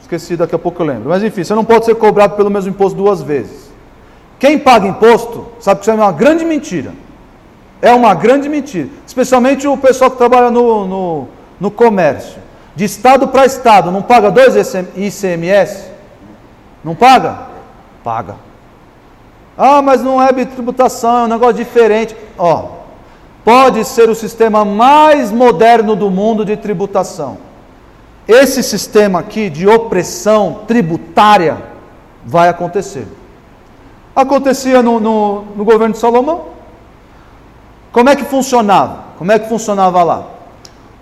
[0.00, 1.08] Esqueci, daqui a pouco eu lembro.
[1.08, 3.70] Mas enfim, você não pode ser cobrado pelo mesmo imposto duas vezes.
[4.38, 6.92] Quem paga imposto sabe que isso é uma grande mentira.
[7.80, 8.88] É uma grande mentira.
[9.06, 11.28] Especialmente o pessoal que trabalha no, no,
[11.60, 12.39] no comércio.
[12.80, 14.56] De estado para estado, não paga dois
[14.96, 15.90] ICMS?
[16.82, 17.40] Não paga?
[18.02, 18.36] Paga.
[19.54, 22.16] Ah, mas não é tributação, é um negócio diferente.
[22.38, 22.68] Ó,
[23.44, 27.36] pode ser o sistema mais moderno do mundo de tributação.
[28.26, 31.58] Esse sistema aqui de opressão tributária
[32.24, 33.06] vai acontecer.
[34.16, 36.46] Acontecia no, no, no governo de Salomão.
[37.92, 39.04] Como é que funcionava?
[39.18, 40.39] Como é que funcionava lá?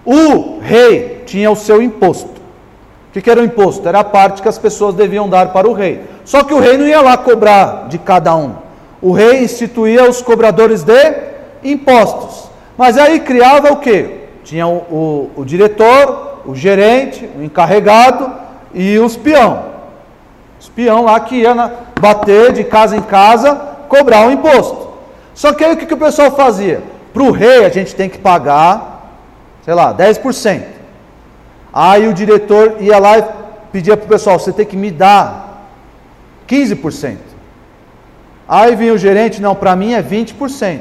[0.04, 2.38] O rei tinha o seu imposto.
[3.08, 3.88] O que, que era o imposto?
[3.88, 6.02] Era a parte que as pessoas deviam dar para o rei.
[6.24, 8.54] Só que o rei não ia lá cobrar de cada um.
[9.00, 11.14] O rei instituía os cobradores de
[11.64, 12.48] impostos.
[12.76, 14.28] Mas aí criava o quê?
[14.44, 18.30] Tinha o, o, o diretor, o gerente, o encarregado
[18.72, 19.64] e os peão.
[20.60, 21.70] Os peão lá que ia na,
[22.00, 23.54] bater de casa em casa,
[23.88, 24.88] cobrar o imposto.
[25.34, 26.82] Só que aí o que, que o pessoal fazia?
[27.12, 28.97] Para o rei a gente tem que pagar,
[29.68, 30.62] sei lá, 10%.
[31.70, 33.24] Aí o diretor ia lá e
[33.70, 35.68] pedia para o pessoal: você tem que me dar
[36.48, 37.18] 15%.
[38.48, 40.80] Aí vinha o gerente: não, para mim é 20%.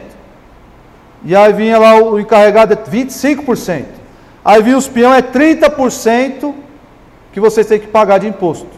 [1.25, 3.83] E aí vinha lá o encarregado: é 25%.
[4.45, 6.53] Aí vinha os peão: é 30%
[7.33, 8.69] que vocês têm que pagar de imposto.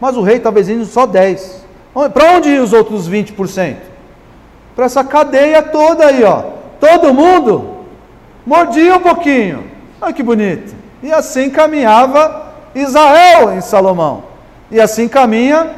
[0.00, 1.56] Mas o rei estava exigindo só 10%.
[2.14, 3.76] Para onde iam os outros 20%?
[4.74, 6.42] Para essa cadeia toda aí, ó.
[6.80, 7.71] Todo mundo
[8.46, 9.64] mordia um pouquinho.
[10.00, 10.74] Olha que bonito.
[11.02, 14.24] E assim caminhava Israel em Salomão.
[14.70, 15.70] E assim caminha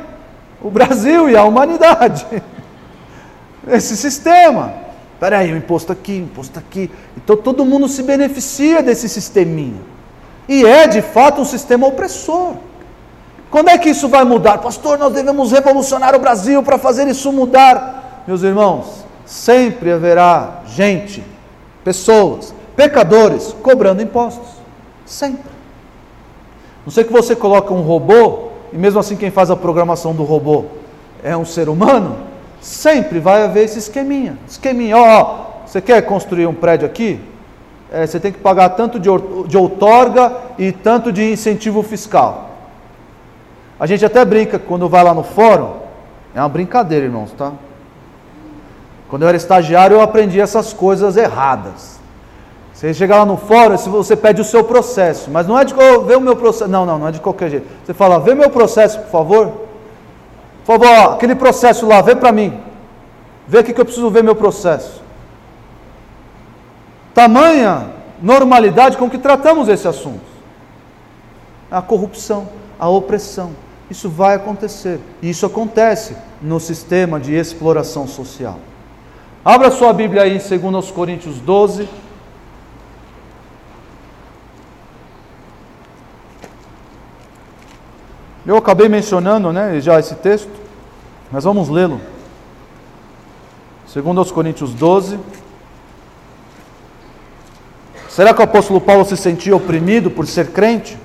[0.62, 2.26] o Brasil e a humanidade.
[3.68, 4.72] Esse sistema.
[5.14, 6.90] Espera aí, o imposto aqui, o imposto aqui.
[7.16, 9.80] Então todo mundo se beneficia desse sisteminha.
[10.48, 12.54] E é de fato um sistema opressor.
[13.50, 14.58] Quando é que isso vai mudar?
[14.58, 18.24] Pastor, nós devemos revolucionar o Brasil para fazer isso mudar.
[18.26, 21.22] Meus irmãos, sempre haverá gente,
[21.84, 24.48] pessoas, pecadores cobrando impostos.
[25.04, 25.52] Sempre.
[26.84, 30.24] Não sei que você coloca um robô, e mesmo assim quem faz a programação do
[30.24, 30.64] robô
[31.22, 32.16] é um ser humano,
[32.60, 34.38] sempre vai haver esse esqueminha.
[34.48, 37.20] Esqueminha, ó, ó você quer construir um prédio aqui?
[37.90, 39.08] É, você tem que pagar tanto de,
[39.46, 42.50] de outorga e tanto de incentivo fiscal.
[43.78, 45.76] A gente até brinca quando vai lá no fórum.
[46.34, 47.52] É uma brincadeira, irmãos, tá?
[49.14, 52.00] Quando eu era estagiário, eu aprendi essas coisas erradas.
[52.72, 56.16] Você chega lá no fórum, você pede o seu processo, mas não é de ver
[56.16, 56.68] o meu processo.
[56.68, 57.64] Não, não, não é de qualquer jeito.
[57.84, 59.46] Você fala, vê meu processo, por favor.
[60.64, 62.60] Por favor, ó, aquele processo lá, vê para mim.
[63.46, 65.00] Vê aqui que eu preciso ver meu processo.
[67.14, 67.90] Tamanha
[68.20, 70.26] normalidade com que tratamos esse assunto.
[71.70, 72.48] A corrupção,
[72.80, 73.52] a opressão.
[73.88, 74.98] Isso vai acontecer.
[75.22, 78.58] E isso acontece no sistema de exploração social.
[79.44, 81.88] Abra sua Bíblia aí em 2 Coríntios 12.
[88.46, 90.50] Eu acabei mencionando né, já esse texto,
[91.30, 92.00] mas vamos lê-lo.
[93.92, 95.18] 2 Coríntios 12.
[98.08, 100.96] Será que o apóstolo Paulo se sentia oprimido por ser crente?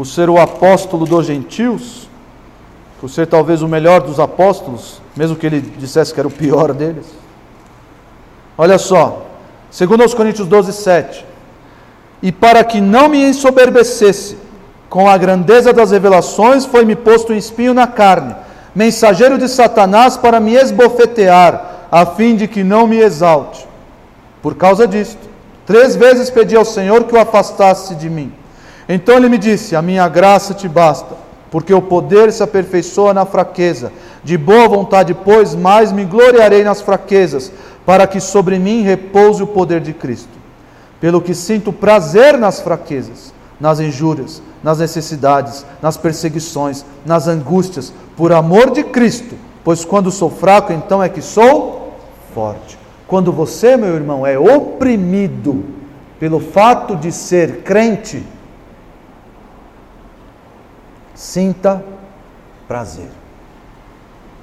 [0.00, 2.08] por ser o apóstolo dos gentios,
[3.00, 6.74] por ser talvez o melhor dos apóstolos, mesmo que ele dissesse que era o pior
[6.74, 7.06] deles.
[8.58, 9.26] Olha só,
[9.70, 11.24] segundo aos Coríntios 12, 7.
[12.22, 14.36] E para que não me ensoberbecesse
[14.90, 18.36] com a grandeza das revelações, foi-me posto um espinho na carne,
[18.74, 23.66] mensageiro de Satanás para me esbofetear, a fim de que não me exalte.
[24.42, 25.26] Por causa disto,
[25.64, 28.30] três vezes pedi ao Senhor que o afastasse de mim.
[28.86, 31.14] Então ele me disse: A minha graça te basta,
[31.50, 33.92] porque o poder se aperfeiçoa na fraqueza.
[34.22, 37.50] De boa vontade, pois, mais me gloriarei nas fraquezas,
[37.84, 40.28] para que sobre mim repouse o poder de Cristo.
[41.00, 48.32] Pelo que sinto prazer nas fraquezas, nas injúrias, nas necessidades, nas perseguições, nas angústias, por
[48.32, 49.34] amor de Cristo,
[49.64, 51.94] pois quando sou fraco, então é que sou
[52.34, 52.78] forte.
[53.06, 55.64] Quando você, meu irmão, é oprimido
[56.20, 58.22] pelo fato de ser crente,
[61.20, 61.84] Sinta
[62.66, 63.10] prazer.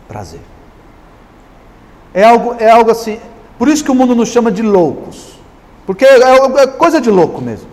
[0.08, 0.42] Prazer.
[2.14, 3.20] É algo, é algo assim.
[3.58, 5.40] Por isso que o mundo nos chama de loucos.
[5.88, 7.68] Porque é, é coisa de louco mesmo.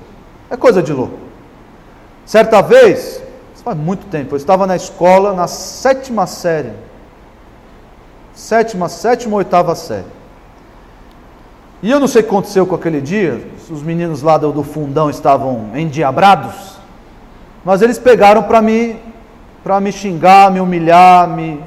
[0.48, 1.18] É coisa de louco.
[2.24, 3.22] Certa vez,
[3.62, 6.72] faz muito tempo, eu estava na escola, na sétima série.
[8.34, 10.06] sétima, sétima ou oitava série.
[11.82, 14.62] E eu não sei o que aconteceu com aquele dia, os meninos lá do, do
[14.62, 16.73] fundão estavam endiabrados,
[17.64, 18.96] mas eles pegaram para me,
[19.62, 21.60] para me xingar, me humilhar, me,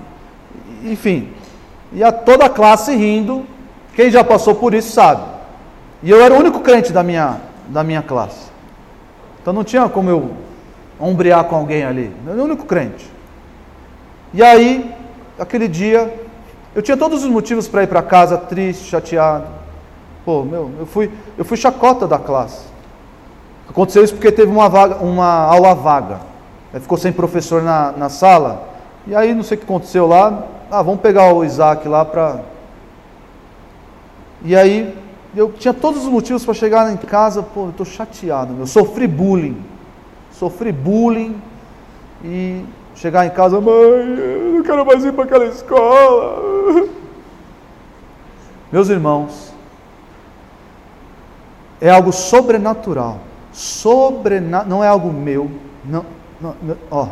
[0.83, 1.33] enfim.
[1.91, 3.45] E a toda a classe rindo,
[3.95, 5.23] quem já passou por isso sabe.
[6.03, 7.37] E eu era o único crente da minha,
[7.67, 8.47] da minha classe.
[9.41, 10.31] Então não tinha como eu
[10.99, 12.13] ombrear com alguém ali.
[12.25, 13.09] Eu era o único crente.
[14.33, 14.93] E aí,
[15.39, 16.13] aquele dia,
[16.75, 19.47] eu tinha todos os motivos para ir para casa triste, chateado.
[20.23, 22.65] Pô, meu, eu fui, eu fui chacota da classe.
[23.69, 26.19] Aconteceu isso porque teve uma, vaga, uma aula vaga.
[26.73, 28.69] Aí ficou sem professor na, na sala.
[29.05, 30.45] E aí, não sei o que aconteceu lá.
[30.69, 32.41] Ah, vamos pegar o Isaac lá para.
[34.43, 34.95] E aí,
[35.35, 37.43] eu tinha todos os motivos para chegar em casa.
[37.43, 38.55] Pô, eu estou chateado.
[38.59, 39.63] Eu sofri bullying.
[40.31, 41.41] Sofri bullying.
[42.23, 42.63] E
[42.95, 46.89] chegar em casa, mãe, eu não quero mais ir para aquela escola.
[48.71, 49.53] Meus irmãos,
[51.79, 53.19] é algo sobrenatural.
[53.57, 55.49] Sobrena, não é algo meu.
[55.83, 56.05] Não,
[56.39, 57.07] não, não, ó,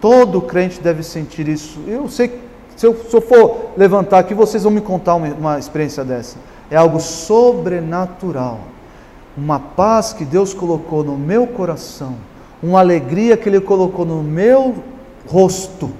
[0.00, 1.80] todo crente deve sentir isso.
[1.88, 2.40] Eu sei,
[2.76, 6.36] se eu, se eu for levantar aqui, vocês vão me contar uma, uma experiência dessa.
[6.70, 8.60] É algo sobrenatural.
[9.36, 12.14] Uma paz que Deus colocou no meu coração,
[12.62, 14.76] uma alegria que Ele colocou no meu
[15.26, 15.90] rosto,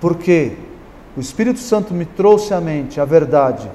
[0.00, 0.56] porque
[1.14, 3.68] o Espírito Santo me trouxe à mente a verdade.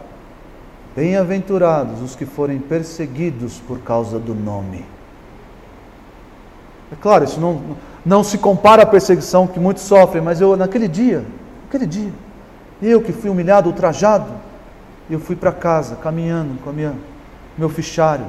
[0.98, 4.84] Bem-aventurados os que forem perseguidos por causa do nome.
[6.92, 7.62] É claro, isso não,
[8.04, 11.24] não se compara à perseguição que muitos sofrem, mas eu, naquele dia,
[11.66, 12.12] naquele dia,
[12.82, 14.32] eu que fui humilhado, ultrajado,
[15.08, 16.96] eu fui para casa caminhando com a minha,
[17.56, 18.26] meu fichário,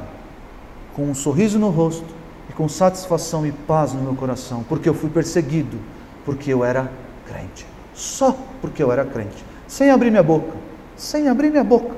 [0.94, 2.04] com um sorriso no rosto
[2.50, 5.78] e com satisfação e paz no meu coração, porque eu fui perseguido
[6.22, 6.92] porque eu era
[7.26, 7.66] crente.
[7.94, 9.42] Só porque eu era crente.
[9.66, 10.52] Sem abrir minha boca.
[10.98, 11.97] Sem abrir minha boca.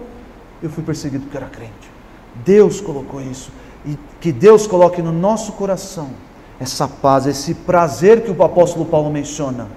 [0.63, 1.91] Eu fui perseguido porque era crente.
[2.45, 3.51] Deus colocou isso.
[3.85, 6.11] E que Deus coloque no nosso coração
[6.59, 9.69] essa paz, esse prazer que o apóstolo Paulo menciona.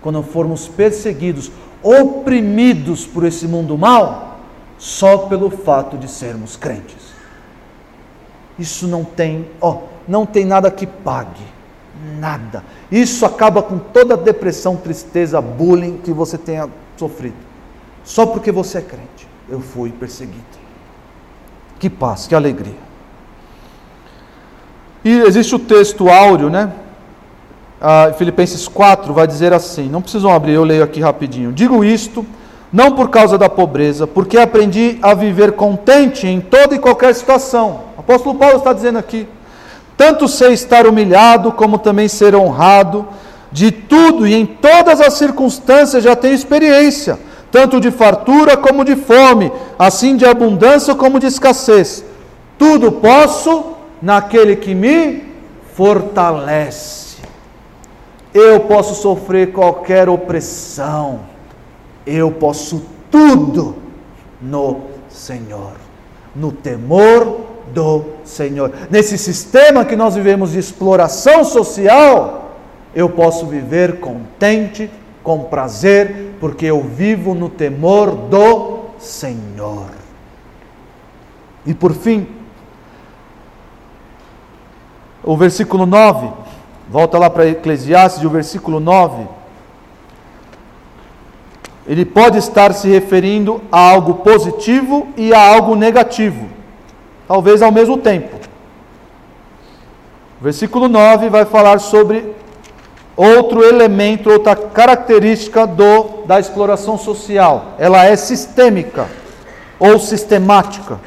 [0.00, 1.50] Quando formos perseguidos,
[1.82, 4.40] oprimidos por esse mundo mal,
[4.78, 7.12] só pelo fato de sermos crentes.
[8.58, 11.52] Isso não tem, ó, não tem nada que pague
[12.18, 12.64] nada.
[12.90, 17.36] Isso acaba com toda a depressão, tristeza, bullying que você tenha sofrido.
[18.04, 19.28] Só porque você é crente.
[19.48, 20.42] Eu fui perseguido.
[21.78, 22.76] Que paz, que alegria.
[25.04, 26.72] E existe o texto áureo, né?
[27.80, 31.52] Ah, Filipenses 4 vai dizer assim: não precisam abrir, eu leio aqui rapidinho.
[31.52, 32.24] Digo isto,
[32.72, 37.80] não por causa da pobreza, porque aprendi a viver contente em toda e qualquer situação.
[37.98, 39.26] Apóstolo Paulo está dizendo aqui.
[39.96, 43.06] Tanto sei estar humilhado, como também ser honrado.
[43.50, 47.18] De tudo e em todas as circunstâncias já tenho experiência,
[47.52, 52.02] tanto de fartura como de fome, assim de abundância como de escassez.
[52.58, 55.22] Tudo posso naquele que me
[55.74, 57.18] fortalece.
[58.32, 61.20] Eu posso sofrer qualquer opressão,
[62.06, 63.76] eu posso tudo
[64.40, 64.80] no
[65.10, 65.74] Senhor,
[66.34, 67.40] no temor
[67.74, 68.72] do Senhor.
[68.90, 72.56] Nesse sistema que nós vivemos de exploração social,
[72.94, 74.90] eu posso viver contente,
[75.22, 79.90] com prazer, porque eu vivo no temor do Senhor.
[81.64, 82.26] E por fim,
[85.22, 86.28] o versículo 9,
[86.88, 89.26] volta lá para Eclesiastes, o versículo 9.
[91.86, 96.52] Ele pode estar se referindo a algo positivo e a algo negativo
[97.32, 98.36] talvez ao mesmo tempo.
[100.38, 102.34] O versículo 9 vai falar sobre
[103.16, 107.74] outro elemento, outra característica do, da exploração social.
[107.78, 109.06] Ela é sistêmica
[109.78, 110.98] ou sistemática.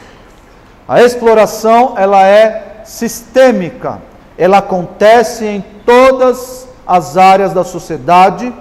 [0.87, 4.01] A exploração ela é sistêmica.
[4.37, 8.53] Ela acontece em todas as áreas da sociedade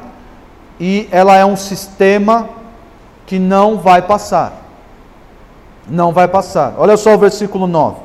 [0.81, 2.49] e ela é um sistema
[3.27, 4.65] que não vai passar
[5.89, 6.75] não vai passar.
[6.79, 7.97] Olha só o versículo 9.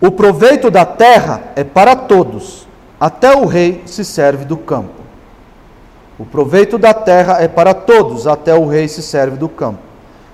[0.00, 2.66] O proveito da terra é para todos,
[2.98, 5.02] até o rei se serve do campo.
[6.18, 9.80] O proveito da terra é para todos, até o rei se serve do campo.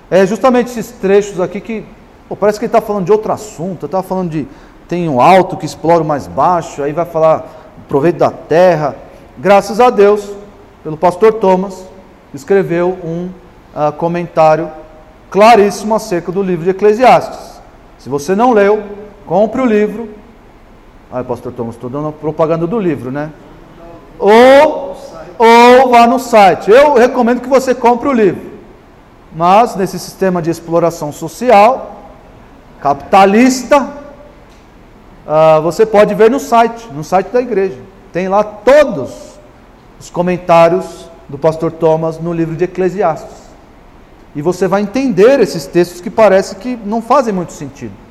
[0.09, 1.85] É justamente esses trechos aqui que
[2.29, 4.47] pô, parece que ele está falando de outro assunto, está falando de
[4.87, 8.95] tem um alto que explora o mais baixo, aí vai falar proveito da terra.
[9.37, 10.31] Graças a Deus,
[10.83, 11.85] pelo pastor Thomas,
[12.33, 13.29] escreveu um
[13.75, 14.71] uh, comentário
[15.29, 17.61] claríssimo acerca do livro de Eclesiastes.
[17.99, 18.81] Se você não leu,
[19.27, 20.09] compre o livro.
[21.13, 23.31] Ai, pastor Thomas, estou dando propaganda do livro, né?
[24.19, 24.97] Ou,
[25.37, 26.71] ou ou vá no site.
[26.71, 28.53] Eu recomendo que você compre o livro.
[29.35, 31.95] Mas nesse sistema de exploração social,
[32.79, 37.79] capitalista, uh, você pode ver no site, no site da igreja.
[38.11, 39.39] Tem lá todos
[39.99, 43.43] os comentários do pastor Thomas no livro de Eclesiastes.
[44.35, 48.02] E você vai entender esses textos que parece que não fazem muito sentido.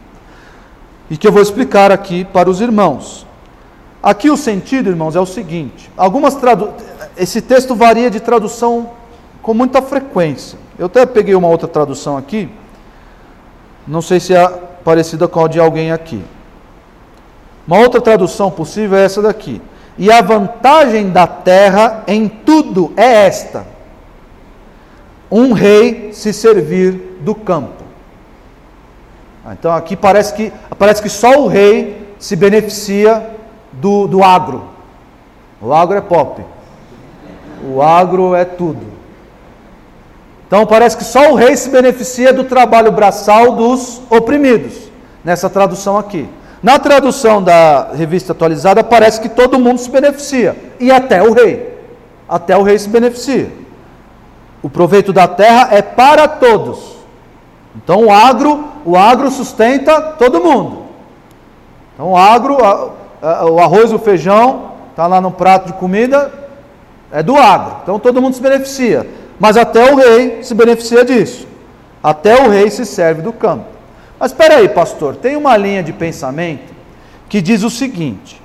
[1.13, 3.27] E que eu vou explicar aqui para os irmãos.
[4.03, 6.71] Aqui o sentido, irmãos, é o seguinte: algumas tradu...
[7.19, 8.93] esse texto varia de tradução
[9.43, 10.59] com muita frequência.
[10.79, 12.49] Eu até peguei uma outra tradução aqui,
[13.87, 14.49] não sei se é
[14.83, 16.25] parecida com a de alguém aqui.
[17.67, 19.61] Uma outra tradução possível é essa daqui.
[19.99, 23.67] E a vantagem da terra em tudo é esta:
[25.31, 27.82] um rei se servir do campo.
[29.45, 33.31] Ah, então aqui parece que, parece que só o rei se beneficia
[33.73, 34.65] do, do agro.
[35.61, 36.43] O agro é pop.
[37.65, 38.93] O agro é tudo.
[40.47, 44.91] Então parece que só o rei se beneficia do trabalho braçal dos oprimidos,
[45.25, 46.29] nessa tradução aqui.
[46.63, 51.73] Na tradução da revista atualizada, parece que todo mundo se beneficia, e até o rei.
[52.29, 53.51] Até o rei se beneficia.
[54.63, 57.02] O proveito da terra é para todos.
[57.77, 60.83] Então o agro, o agro sustenta todo mundo.
[61.95, 62.59] Então o agro,
[63.51, 66.33] o arroz o feijão, está lá no prato de comida,
[67.11, 67.77] é do agro.
[67.83, 69.09] Então todo mundo se beneficia.
[69.39, 71.47] Mas até o rei se beneficia disso.
[72.03, 73.67] Até o rei se serve do campo.
[74.19, 76.73] Mas espera aí, pastor, tem uma linha de pensamento
[77.29, 78.41] que diz o seguinte: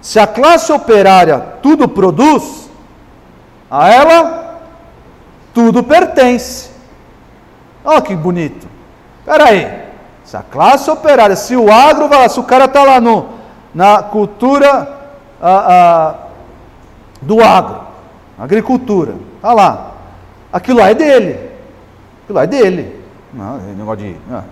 [0.00, 2.70] se a classe operária tudo produz,
[3.70, 4.60] a ela
[5.54, 6.71] tudo pertence.
[7.84, 8.66] Olha que bonito.
[9.20, 9.82] Espera aí.
[10.24, 13.28] Se a classe operária, se o agro se o cara está lá no,
[13.74, 15.00] na cultura
[17.20, 17.80] do agro,
[18.38, 19.92] agricultura, está lá.
[20.52, 21.50] Aquilo lá é dele.
[22.22, 23.00] Aquilo lá é dele.
[23.32, 24.16] Não, é negócio de.
[24.28, 24.44] Não.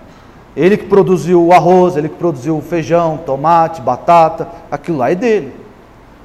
[0.55, 5.15] Ele que produziu o arroz, ele que produziu o feijão, tomate, batata, aquilo lá é
[5.15, 5.55] dele.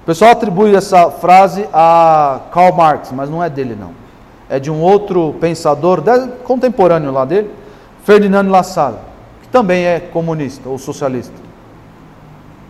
[0.03, 4.06] O pessoal atribui essa frase a Karl Marx, mas não é dele não.
[4.49, 6.03] É de um outro pensador
[6.45, 7.51] contemporâneo lá dele,
[8.05, 8.99] Ferdinand Lassalle,
[9.43, 11.35] que também é comunista ou socialista.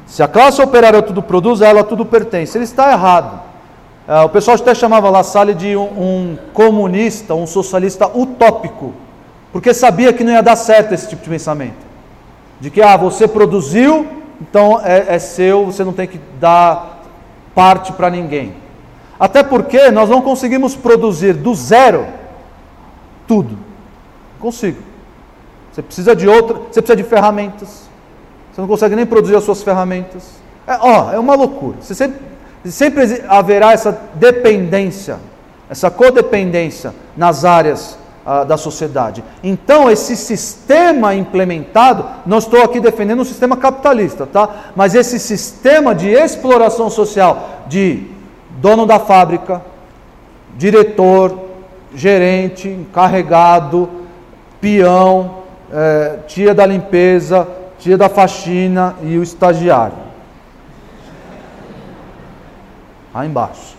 [0.06, 2.56] Se a classe operária tudo produz, ela tudo pertence.
[2.56, 3.40] Ele está errado.
[4.08, 8.94] É, o pessoal até chamava La Salle de um, um, comunista, um socialista utópico,
[9.52, 11.84] porque sabia que não ia dar certo esse tipo de pensamento.
[12.60, 14.06] De que, ah, você produziu,
[14.40, 17.02] então é, é seu, você não tem que dar
[17.54, 18.54] parte para ninguém.
[19.18, 22.06] Até porque nós não conseguimos produzir do zero
[23.26, 23.50] tudo.
[23.50, 24.78] Não consigo.
[25.72, 27.88] Você precisa de outra, você precisa de ferramentas.
[28.52, 30.22] Você não consegue nem produzir as suas ferramentas.
[30.66, 31.76] É, ó, é uma loucura.
[31.80, 32.20] Você sempre,
[32.64, 35.18] sempre haverá essa dependência,
[35.68, 39.22] essa codependência nas áreas ah, da sociedade.
[39.42, 44.72] Então, esse sistema implementado, não estou aqui defendendo o sistema capitalista, tá?
[44.74, 48.15] Mas esse sistema de exploração social de
[48.56, 49.62] dono da fábrica,
[50.56, 51.46] diretor,
[51.94, 53.88] gerente, encarregado,
[54.60, 55.38] peão,
[55.72, 57.46] é, tia da limpeza,
[57.78, 59.96] tia da faxina e o estagiário.
[63.14, 63.76] Lá embaixo.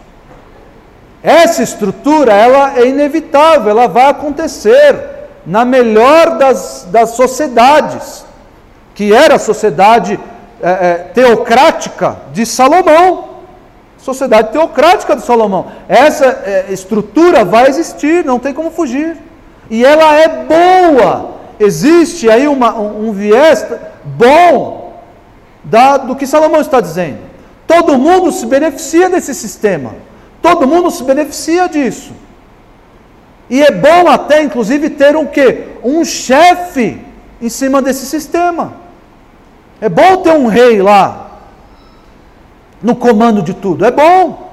[1.21, 8.25] Essa estrutura, ela é inevitável, ela vai acontecer na melhor das, das sociedades,
[8.93, 10.19] que era a sociedade
[10.61, 13.26] é, é, teocrática de Salomão.
[14.07, 15.65] Sociedade teocrática de Salomão.
[15.89, 19.17] Essa é, estrutura vai existir, não tem como fugir.
[19.69, 21.31] E ela é boa.
[21.59, 23.65] Existe aí uma, um, um viés
[24.05, 25.01] bom
[25.61, 27.17] da, do que Salomão está dizendo.
[27.67, 29.93] Todo mundo se beneficia desse sistema.
[30.41, 32.13] Todo mundo se beneficia disso.
[33.49, 35.65] E é bom até, inclusive, ter um quê?
[35.83, 36.97] Um chefe
[37.41, 38.73] em cima desse sistema.
[39.81, 41.26] É bom ter um rei lá
[42.81, 43.85] no comando de tudo.
[43.85, 44.47] É bom.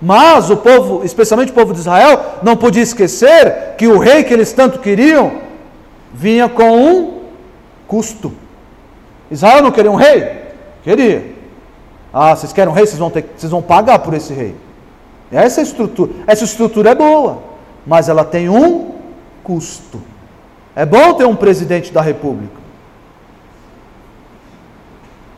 [0.00, 4.32] Mas o povo, especialmente o povo de Israel, não podia esquecer que o rei que
[4.32, 5.32] eles tanto queriam
[6.14, 7.20] vinha com um
[7.86, 8.32] custo.
[9.30, 10.48] Israel não queria um rei?
[10.82, 11.34] Queria.
[12.12, 12.86] Ah, vocês querem um rei?
[12.86, 14.54] Vocês vão, ter, vocês vão pagar por esse rei.
[15.30, 16.12] Essa estrutura.
[16.26, 17.42] Essa estrutura é boa,
[17.86, 18.92] mas ela tem um
[19.42, 20.00] custo.
[20.74, 22.57] É bom ter um presidente da república.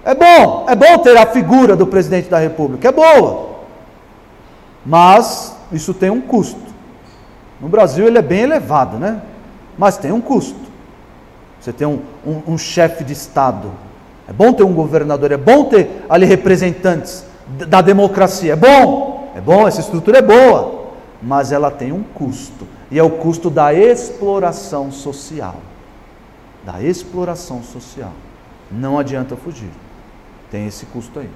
[0.05, 3.51] É bom, é bom ter a figura do presidente da república, é boa.
[4.85, 6.71] Mas isso tem um custo.
[7.61, 9.21] No Brasil ele é bem elevado, né?
[9.77, 10.59] Mas tem um custo.
[11.61, 13.71] Você tem um, um, um chefe de Estado.
[14.27, 18.55] É bom ter um governador, é bom ter ali representantes da democracia.
[18.55, 20.81] É bom, é bom, essa estrutura é boa.
[21.23, 25.57] mas ela tem um custo, e é o custo da exploração social.
[26.65, 28.13] Da exploração social.
[28.71, 29.71] Não adianta fugir.
[30.51, 31.31] Tem esse custo aí.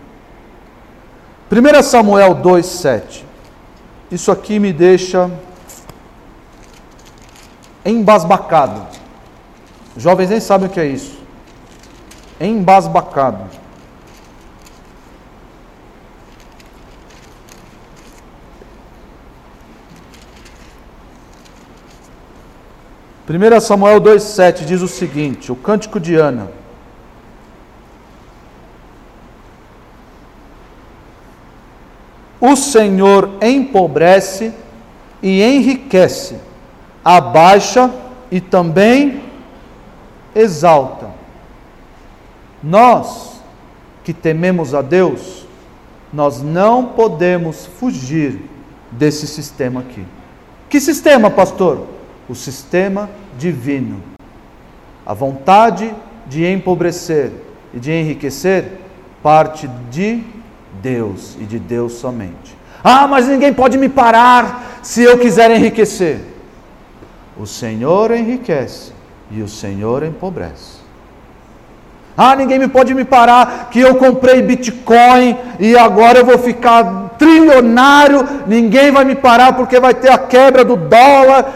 [1.50, 3.22] 1 Samuel 2,7.
[4.10, 5.30] Isso aqui me deixa
[7.84, 8.86] embasbacado.
[9.96, 11.18] Jovens nem sabem o que é isso.
[12.40, 13.64] Embasbacado.
[23.26, 26.63] 1 Samuel 2,7 diz o seguinte: o cântico de Ana.
[32.40, 34.52] O Senhor empobrece
[35.22, 36.36] e enriquece,
[37.04, 37.90] abaixa
[38.30, 39.22] e também
[40.34, 41.10] exalta.
[42.62, 43.40] Nós
[44.02, 45.46] que tememos a Deus,
[46.12, 48.40] nós não podemos fugir
[48.90, 50.04] desse sistema aqui.
[50.68, 51.94] Que sistema, pastor?
[52.28, 54.02] o sistema divino.
[55.04, 55.94] A vontade
[56.26, 57.30] de empobrecer
[57.72, 58.80] e de enriquecer
[59.22, 60.22] parte de
[60.82, 62.56] Deus e de Deus somente.
[62.82, 66.20] Ah, mas ninguém pode me parar se eu quiser enriquecer.
[67.38, 68.92] O Senhor enriquece
[69.30, 70.84] e o Senhor empobrece.
[72.16, 77.14] Ah, ninguém me pode me parar que eu comprei Bitcoin e agora eu vou ficar
[77.18, 78.24] trilionário.
[78.46, 81.52] Ninguém vai me parar porque vai ter a quebra do dólar.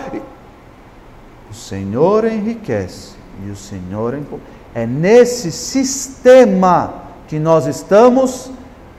[1.69, 3.12] Senhor enriquece
[3.45, 4.51] e o Senhor empobrece.
[4.74, 6.95] É nesse sistema
[7.27, 8.51] que nós estamos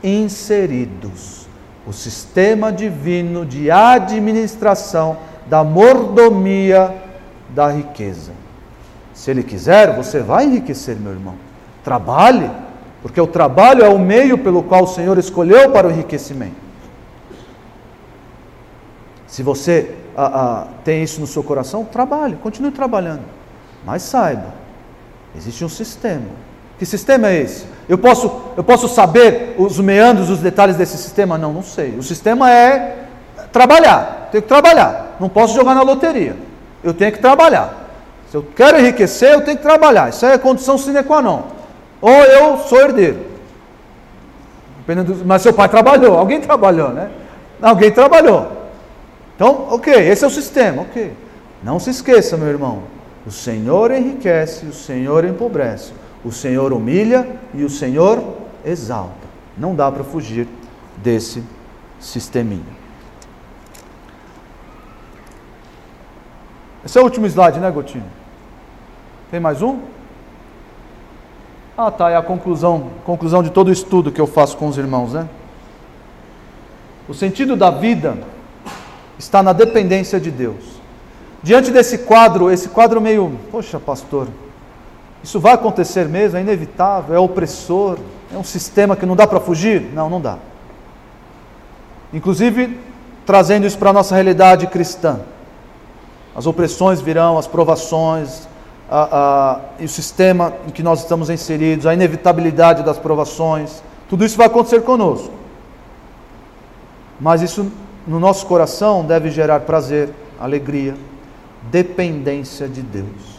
[0.03, 1.47] inseridos.
[1.85, 5.17] O sistema divino de administração
[5.47, 6.93] da mordomia
[7.49, 8.31] da riqueza.
[9.13, 11.35] Se Ele quiser, você vai enriquecer, meu irmão.
[11.83, 12.49] Trabalhe,
[13.01, 16.69] porque o trabalho é o meio pelo qual o Senhor escolheu para o enriquecimento.
[19.27, 23.23] Se você ah, tem isso no seu coração, trabalhe, continue trabalhando.
[23.85, 24.53] Mas saiba,
[25.35, 26.25] existe um sistema.
[26.77, 27.65] Que sistema é esse?
[27.89, 31.39] Eu posso, eu posso saber os meandros, os detalhes desse sistema?
[31.39, 31.95] Não, não sei.
[31.97, 32.97] O sistema é
[33.51, 34.29] trabalhar.
[34.31, 35.17] Tenho que trabalhar.
[35.19, 36.35] Não posso jogar na loteria.
[36.83, 37.73] Eu tenho que trabalhar.
[38.29, 40.09] Se eu quero enriquecer, eu tenho que trabalhar.
[40.09, 41.41] Isso é condição sine qua non.
[41.99, 43.25] Ou eu sou herdeiro.
[45.25, 46.15] Mas seu pai trabalhou.
[46.15, 47.09] Alguém trabalhou, né?
[47.59, 48.59] Alguém trabalhou.
[49.35, 51.13] Então, ok, esse é o sistema, ok.
[51.63, 52.83] Não se esqueça, meu irmão,
[53.25, 55.93] o Senhor enriquece, o Senhor empobrece,
[56.23, 58.21] o Senhor humilha e o Senhor
[58.65, 59.27] exalta.
[59.57, 60.47] Não dá para fugir
[60.97, 61.43] desse
[61.99, 62.79] sisteminha.
[66.83, 68.05] Esse é o último slide, né, Gotinho?
[69.29, 69.79] Tem mais um?
[71.77, 74.77] Ah, tá, é a conclusão, conclusão de todo o estudo que eu faço com os
[74.77, 75.29] irmãos, né?
[77.07, 78.17] O sentido da vida
[79.17, 80.79] está na dependência de Deus.
[81.41, 84.27] Diante desse quadro, esse quadro meio, poxa, pastor,
[85.23, 87.97] isso vai acontecer mesmo, é inevitável, é opressor,
[88.33, 89.81] é um sistema que não dá para fugir?
[89.93, 90.37] Não, não dá.
[92.13, 92.79] Inclusive,
[93.25, 95.19] trazendo isso para a nossa realidade cristã.
[96.35, 98.47] As opressões virão, as provações,
[98.89, 104.25] a, a, e o sistema em que nós estamos inseridos, a inevitabilidade das provações, tudo
[104.25, 105.31] isso vai acontecer conosco.
[107.19, 107.71] Mas isso
[108.07, 110.09] no nosso coração deve gerar prazer,
[110.39, 110.95] alegria,
[111.69, 113.38] dependência de Deus.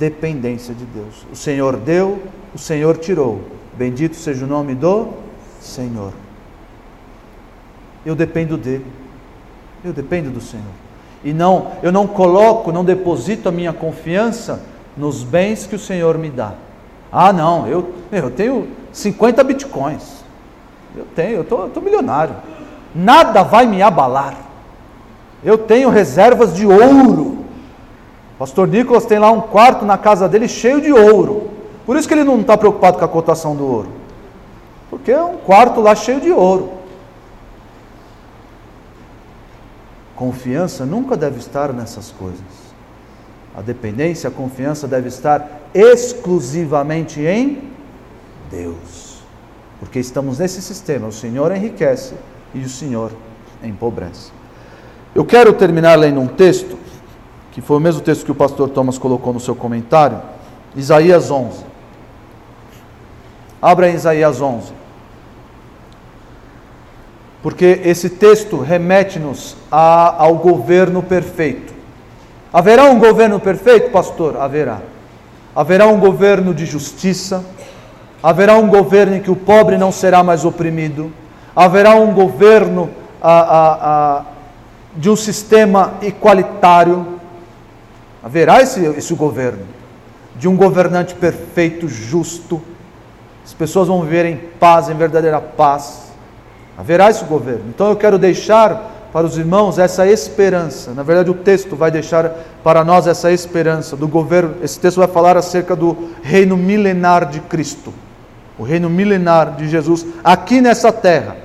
[0.00, 1.24] Dependência de Deus.
[1.30, 2.20] O Senhor deu,
[2.52, 3.40] o Senhor tirou.
[3.74, 5.10] Bendito seja o nome do
[5.60, 6.12] Senhor.
[8.04, 8.86] Eu dependo dele.
[9.84, 10.64] Eu dependo do Senhor.
[11.22, 14.64] E não, eu não coloco, não deposito a minha confiança
[14.96, 16.54] nos bens que o Senhor me dá.
[17.12, 20.24] Ah, não, eu, eu tenho 50 bitcoins.
[20.96, 22.34] Eu tenho, eu estou milionário
[22.94, 24.34] nada vai me abalar.
[25.42, 27.39] Eu tenho reservas de ouro.
[28.40, 31.50] Pastor Nicolas tem lá um quarto na casa dele cheio de ouro.
[31.84, 33.90] Por isso que ele não está preocupado com a cotação do ouro.
[34.88, 36.72] Porque é um quarto lá cheio de ouro.
[40.16, 42.40] Confiança nunca deve estar nessas coisas.
[43.54, 47.68] A dependência, a confiança deve estar exclusivamente em
[48.50, 49.18] Deus.
[49.78, 51.08] Porque estamos nesse sistema.
[51.08, 52.14] O Senhor enriquece
[52.54, 53.12] e o Senhor
[53.62, 54.32] empobrece.
[55.14, 56.78] Eu quero terminar lendo um texto,
[57.52, 60.20] que foi o mesmo texto que o pastor Thomas colocou no seu comentário,
[60.76, 61.64] Isaías 11.
[63.60, 64.72] Abra Isaías 11.
[67.42, 71.72] Porque esse texto remete-nos ao governo perfeito.
[72.52, 74.36] Haverá um governo perfeito, pastor?
[74.36, 74.80] Haverá.
[75.54, 77.44] Haverá um governo de justiça,
[78.22, 81.12] haverá um governo em que o pobre não será mais oprimido,
[81.54, 82.90] haverá um governo
[83.20, 83.74] a, a,
[84.18, 84.22] a,
[84.96, 87.19] de um sistema igualitário.
[88.22, 89.62] Haverá esse, esse governo,
[90.36, 92.60] de um governante perfeito, justo.
[93.44, 96.12] As pessoas vão viver em paz, em verdadeira paz.
[96.76, 97.64] Haverá esse governo.
[97.68, 100.92] Então eu quero deixar para os irmãos essa esperança.
[100.92, 102.30] Na verdade, o texto vai deixar
[102.62, 104.54] para nós essa esperança do governo.
[104.62, 107.92] Esse texto vai falar acerca do reino milenar de Cristo,
[108.58, 111.36] o reino milenar de Jesus aqui nessa terra.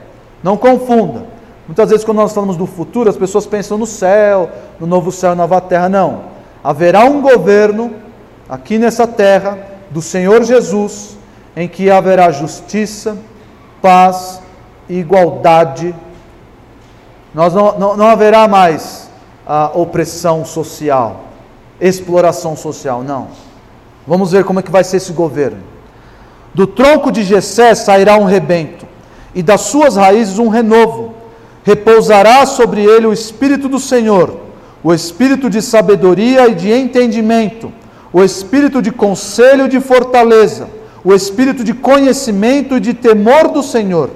[0.43, 1.25] Não confunda.
[1.65, 4.49] Muitas vezes, quando nós falamos do futuro, as pessoas pensam no céu,
[4.79, 5.89] no novo céu nova terra.
[5.89, 6.34] Não.
[6.65, 7.93] Haverá um governo
[8.49, 9.57] aqui nessa terra
[9.91, 11.15] do Senhor Jesus,
[11.55, 13.17] em que haverá justiça,
[13.81, 14.41] paz
[14.89, 15.93] e igualdade
[17.35, 19.09] nós não, não, não haverá mais
[19.45, 21.25] a opressão social,
[21.81, 23.27] exploração social, não.
[24.07, 25.61] Vamos ver como é que vai ser esse governo.
[26.53, 28.87] Do tronco de Jessé sairá um rebento,
[29.35, 31.13] e das suas raízes um renovo.
[31.65, 34.39] Repousará sobre ele o espírito do Senhor,
[34.85, 37.73] o espírito de sabedoria e de entendimento,
[38.13, 40.69] o espírito de conselho e de fortaleza,
[41.03, 44.11] o espírito de conhecimento e de temor do Senhor.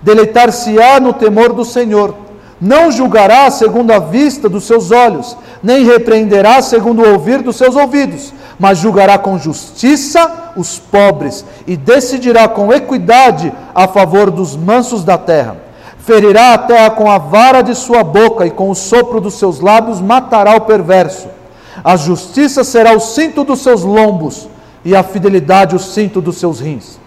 [0.00, 2.14] Deleitar-se-á no temor do Senhor
[2.58, 7.76] não julgará segundo a vista dos seus olhos, nem repreenderá segundo o ouvir dos seus
[7.76, 15.04] ouvidos, mas julgará com justiça os pobres e decidirá com equidade a favor dos mansos
[15.04, 15.65] da terra.
[16.06, 19.58] Ferirá a terra com a vara de sua boca e com o sopro dos seus
[19.58, 21.26] lábios matará o perverso.
[21.82, 24.48] A justiça será o cinto dos seus lombos
[24.84, 27.00] e a fidelidade o cinto dos seus rins.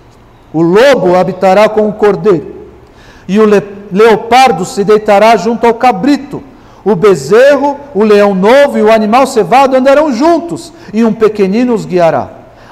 [0.51, 2.55] O lobo habitará com o cordeiro
[3.25, 3.45] e o
[3.89, 6.43] leopardo se deitará junto ao cabrito.
[6.83, 11.85] O bezerro, o leão novo e o animal cevado andarão juntos, e um pequenino os
[11.85, 12.27] guiará.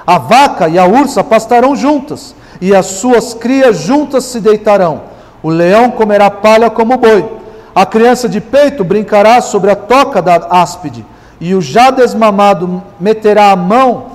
[0.05, 5.15] A vaca e a ursa pastarão juntas, e as suas crias juntas se deitarão.
[5.47, 7.25] O leão comerá palha como boi.
[7.73, 11.05] A criança de peito brincará sobre a toca da áspide,
[11.39, 14.07] e o já desmamado meterá a mão,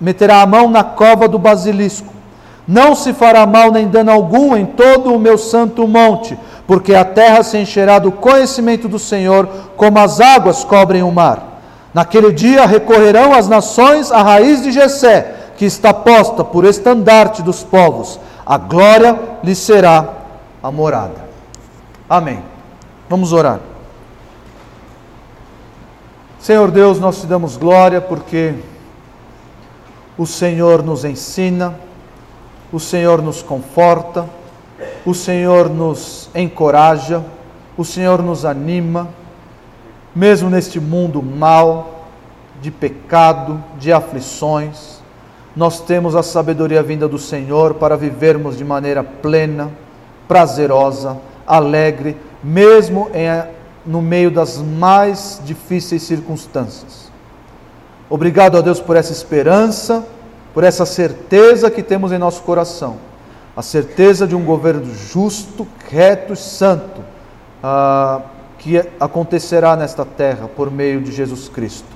[0.00, 2.10] meterá a mão na cova do basilisco.
[2.66, 7.04] Não se fará mal nem dano algum em todo o meu santo monte, porque a
[7.04, 9.46] terra se encherá do conhecimento do Senhor,
[9.76, 11.60] como as águas cobrem o mar.
[11.92, 17.62] Naquele dia recorrerão as nações à raiz de Jessé, que está posta por estandarte dos
[17.62, 18.18] povos.
[18.46, 20.21] A glória lhe será
[20.62, 21.28] a morada.
[22.08, 22.42] Amém.
[23.08, 23.60] Vamos orar.
[26.38, 28.54] Senhor Deus, nós te damos glória porque
[30.18, 31.74] o Senhor nos ensina
[32.72, 34.26] o Senhor nos conforta,
[35.04, 37.22] o Senhor nos encoraja,
[37.76, 39.08] o Senhor nos anima,
[40.14, 42.08] mesmo neste mundo mal,
[42.62, 45.02] de pecado, de aflições,
[45.54, 49.70] nós temos a sabedoria vinda do Senhor para vivermos de maneira plena,
[50.26, 53.26] prazerosa, alegre, mesmo em,
[53.84, 57.10] no meio das mais difíceis circunstâncias.
[58.08, 60.04] Obrigado a Deus por essa esperança
[60.52, 62.96] por essa certeza que temos em nosso coração,
[63.56, 67.02] a certeza de um governo justo, reto e santo,
[67.62, 68.20] ah,
[68.58, 71.88] que acontecerá nesta terra por meio de Jesus Cristo.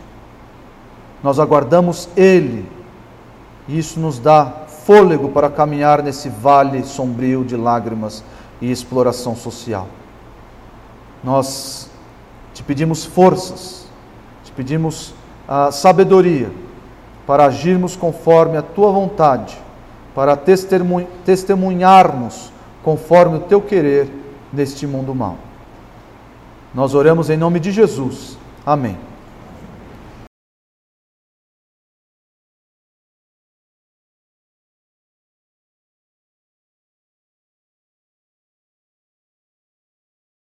[1.23, 2.69] Nós aguardamos Ele,
[3.69, 8.23] e isso nos dá fôlego para caminhar nesse vale sombrio de lágrimas
[8.61, 9.89] e exploração social.
[11.25, 11.91] Nós
[12.55, 13.89] te pedimos forças,
[14.45, 15.13] te pedimos
[15.49, 16.53] a ah, sabedoria
[17.27, 19.59] para agirmos conforme a tua vontade,
[20.15, 22.53] para testemunharmos
[22.85, 24.09] conforme o teu querer
[24.53, 25.37] neste mundo mau.
[26.73, 28.39] Nós oramos em nome de Jesus.
[28.65, 28.97] Amém.